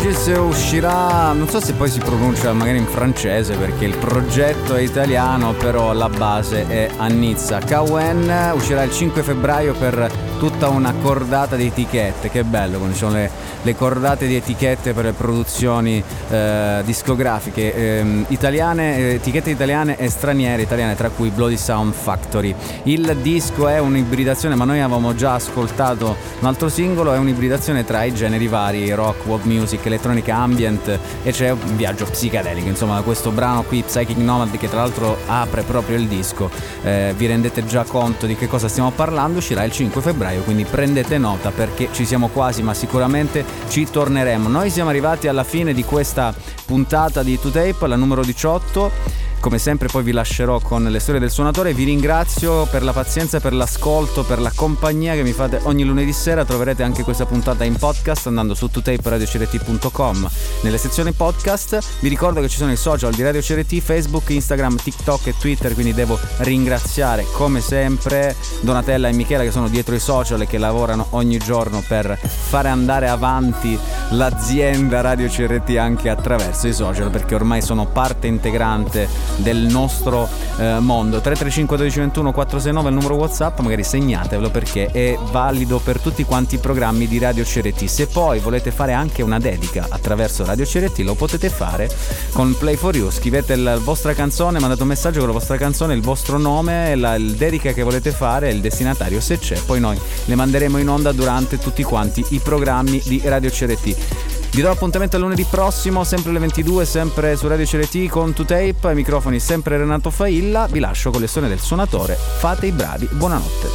[0.08, 4.80] Mirages uscirà, non so se poi si pronuncia magari in francese perché il progetto è
[4.80, 7.58] italiano, però la base è a Nizza.
[7.58, 13.00] KN uscirà il 5 febbraio per tutta una cordata di etichette, che bello quando ci
[13.00, 13.30] sono le,
[13.60, 20.08] le cordate di etichette per le produzioni eh, discografiche ehm, italiane, eh, etichette italiane e
[20.08, 22.54] straniere italiane, tra cui Bloody Sound Factory.
[22.84, 28.04] Il disco è un'ibridazione, ma noi avevamo già ascoltato un altro singolo, è un'ibridazione tra
[28.04, 33.30] i generi vari, rock, world music, elettronica, ambient e c'è un viaggio psichedelico, insomma questo
[33.30, 36.50] brano qui, Psychic Nomad, che tra l'altro apre proprio il disco,
[36.82, 40.64] eh, vi rendete già conto di che cosa stiamo parlando, uscirà il 5 febbraio, quindi
[40.64, 44.48] prendete nota perché ci siamo quasi, ma sicuramente ci torneremo.
[44.48, 46.34] Noi siamo arrivati alla fine di questa
[46.64, 49.26] puntata di 2Tape, la numero 18.
[49.40, 53.38] Come sempre poi vi lascerò con le storie del suonatore, vi ringrazio per la pazienza,
[53.38, 57.62] per l'ascolto, per la compagnia che mi fate ogni lunedì sera, troverete anche questa puntata
[57.62, 60.28] in podcast andando su tutaperadio.com
[60.62, 61.78] nelle sezioni podcast.
[62.00, 65.72] Vi ricordo che ci sono i social di Radio CRT, Facebook, Instagram, TikTok e Twitter,
[65.72, 70.58] quindi devo ringraziare come sempre Donatella e Michela che sono dietro i social e che
[70.58, 73.78] lavorano ogni giorno per fare andare avanti
[74.10, 80.28] l'azienda Radio CRT anche attraverso i social perché ormai sono parte integrante del nostro
[80.58, 81.20] eh, mondo.
[81.20, 86.24] 335 12 21 469 è il numero WhatsApp, magari segnatevelo perché è valido per tutti
[86.24, 87.84] quanti i programmi di Radio CRT.
[87.84, 91.88] Se poi volete fare anche una dedica attraverso Radio CRT lo potete fare
[92.32, 95.94] con Play for You, scrivete la vostra canzone, mandate un messaggio con la vostra canzone,
[95.94, 100.34] il vostro nome, la dedica che volete fare, il destinatario se c'è, poi noi le
[100.34, 104.37] manderemo in onda durante tutti quanti i programmi di Radio CRT.
[104.50, 108.86] Vi do appuntamento a lunedì prossimo, sempre alle 22, sempre su Radio CRT con 2Tape,
[108.86, 113.08] ai microfoni sempre Renato Failla, vi lascio con le suone del suonatore, fate i bravi,
[113.12, 113.68] buonanotte.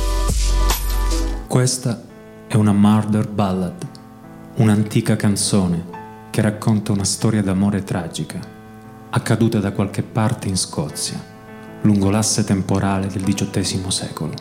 [1.47, 2.01] Questa
[2.47, 3.87] è una murder ballad,
[4.55, 5.85] un'antica canzone
[6.31, 8.39] che racconta una storia d'amore tragica,
[9.11, 11.23] accaduta da qualche parte in Scozia,
[11.81, 14.33] lungo l'asse temporale del XVIII secolo,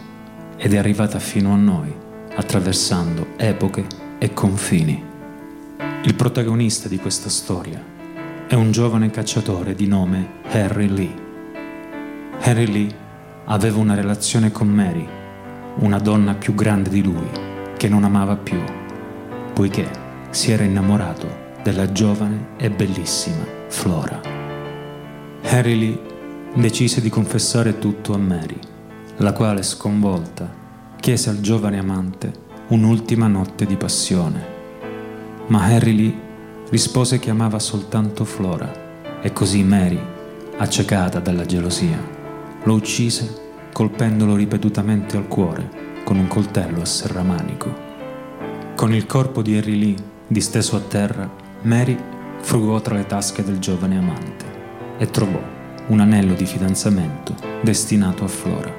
[0.57, 1.95] ed è arrivata fino a noi,
[2.35, 3.87] attraversando epoche
[4.19, 5.11] e confini.
[6.05, 7.81] Il protagonista di questa storia
[8.49, 11.15] è un giovane cacciatore di nome Harry Lee.
[12.41, 12.95] Harry Lee
[13.45, 15.07] aveva una relazione con Mary,
[15.77, 17.29] una donna più grande di lui,
[17.77, 18.61] che non amava più,
[19.53, 19.89] poiché
[20.31, 21.29] si era innamorato
[21.63, 24.21] della giovane e bellissima Flora.
[25.45, 26.01] Harry Lee
[26.55, 28.59] decise di confessare tutto a Mary,
[29.19, 30.53] la quale, sconvolta,
[30.99, 32.33] chiese al giovane amante
[32.71, 34.52] un'ultima notte di passione.
[35.53, 36.15] Ma Harry Lee
[36.71, 40.01] rispose che amava soltanto Flora e così Mary,
[40.57, 41.99] accecata dalla gelosia,
[42.63, 47.71] lo uccise colpendolo ripetutamente al cuore con un coltello a serramanico.
[48.75, 49.97] Con il corpo di Harry Lee
[50.27, 51.31] disteso a terra,
[51.65, 51.99] Mary
[52.41, 54.47] frugò tra le tasche del giovane amante
[54.97, 55.43] e trovò
[55.89, 58.75] un anello di fidanzamento destinato a Flora,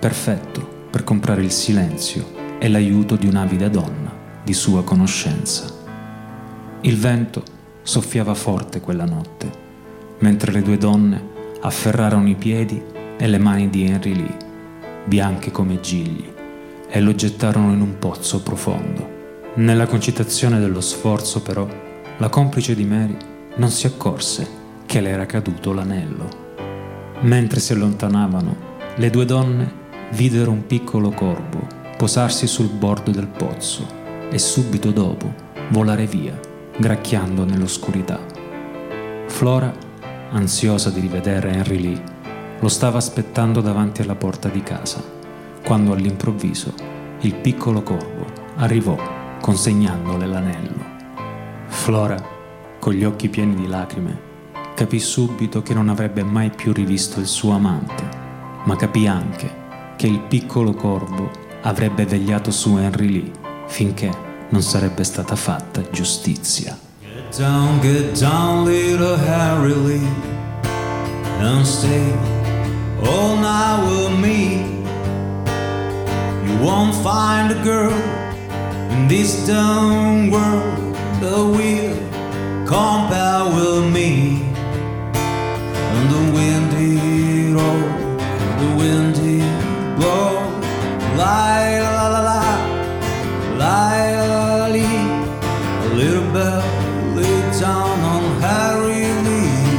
[0.00, 4.12] perfetto per comprare il silenzio e l'aiuto di un'avida donna
[4.42, 5.71] di sua conoscenza.
[6.84, 7.44] Il vento
[7.82, 9.48] soffiava forte quella notte,
[10.18, 11.30] mentre le due donne
[11.60, 12.82] afferrarono i piedi
[13.16, 14.36] e le mani di Henry Lee,
[15.04, 16.28] bianche come gigli,
[16.88, 19.20] e lo gettarono in un pozzo profondo.
[19.54, 21.68] Nella concitazione dello sforzo, però,
[22.18, 23.16] la complice di Mary
[23.56, 24.48] non si accorse
[24.84, 26.28] che le era caduto l'anello.
[27.20, 28.56] Mentre si allontanavano,
[28.96, 29.72] le due donne
[30.14, 31.64] videro un piccolo corvo
[31.96, 33.86] posarsi sul bordo del pozzo
[34.32, 35.32] e subito dopo
[35.68, 36.50] volare via,
[36.82, 38.18] gracchiando nell'oscurità.
[39.26, 39.72] Flora,
[40.32, 42.02] ansiosa di rivedere Henry Lee,
[42.58, 45.00] lo stava aspettando davanti alla porta di casa,
[45.64, 46.74] quando all'improvviso
[47.20, 48.26] il piccolo corvo
[48.56, 48.98] arrivò
[49.40, 50.84] consegnandole l'anello.
[51.68, 52.20] Flora,
[52.80, 54.30] con gli occhi pieni di lacrime,
[54.74, 58.08] capì subito che non avrebbe mai più rivisto il suo amante,
[58.64, 59.60] ma capì anche
[59.96, 61.30] che il piccolo corvo
[61.62, 63.30] avrebbe vegliato su Henry Lee
[63.66, 66.78] finché non sarebbe stata fatta giustizia.
[67.00, 70.08] Get down, get down, little Harry Lee,
[71.40, 72.12] and stay
[73.00, 74.82] all night with me.
[76.44, 77.96] You won't find a girl
[78.90, 81.96] in this dumb world that will
[82.66, 84.42] compare with me.
[85.94, 87.88] And the wind it all,
[88.60, 90.44] the wind it blow,
[91.16, 92.71] la la la la,
[93.58, 95.02] lee.
[95.86, 96.62] A little bell
[97.16, 99.72] lay down on Harry Lee.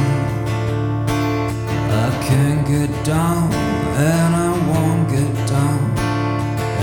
[2.04, 3.52] I can't get down
[3.96, 5.80] and I won't get down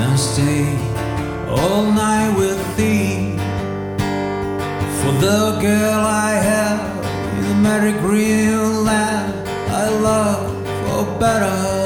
[0.02, 0.66] and stay
[1.50, 3.38] all night with thee.
[5.00, 6.82] For the girl I have
[7.38, 10.48] in the merry green land, I love
[10.86, 11.81] for better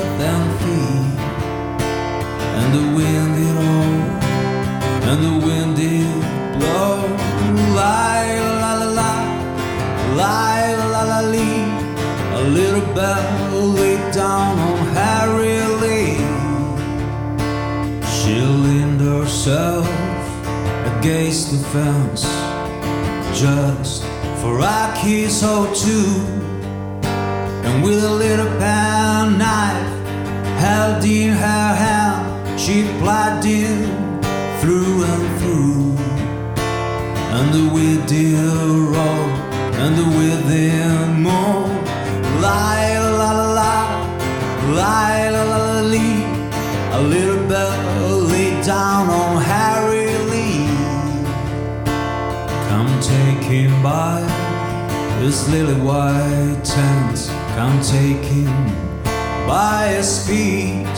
[19.45, 19.87] herself
[20.97, 22.23] against the fence
[23.39, 24.03] just
[24.41, 26.09] for a kiss or two.
[27.63, 30.07] And with a little pen knife
[30.57, 33.85] held in her hand, she plied in
[34.61, 35.95] through and through.
[37.37, 37.65] And the
[38.07, 39.29] did roll,
[39.83, 41.69] and the wind did moan.
[42.41, 43.73] La la la la,
[44.73, 45.65] la la la.
[46.95, 47.45] A little
[48.29, 49.34] lay down on
[53.85, 54.19] by
[55.21, 57.17] his lily white tent.
[57.55, 58.55] Come take him
[59.45, 60.97] by his feet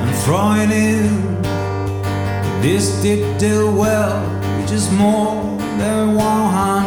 [0.00, 1.06] and throwing in
[2.60, 4.20] this deep dill well,
[4.60, 6.77] which is more than 100 feet.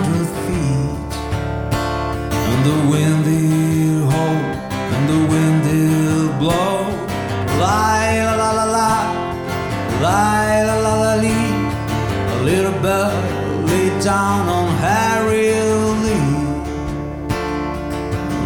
[14.04, 15.54] down on Harry
[16.04, 16.32] Lee.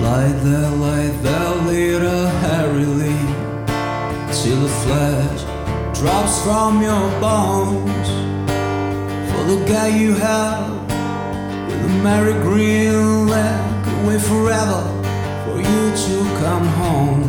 [0.04, 3.28] lie there, lie there, little Harry Lee,
[4.34, 5.44] till the flesh
[5.98, 8.10] drops from your bones.
[9.32, 10.72] For the guy you have,
[11.68, 14.82] with a merry green leg, wait forever
[15.46, 17.25] for you to come home.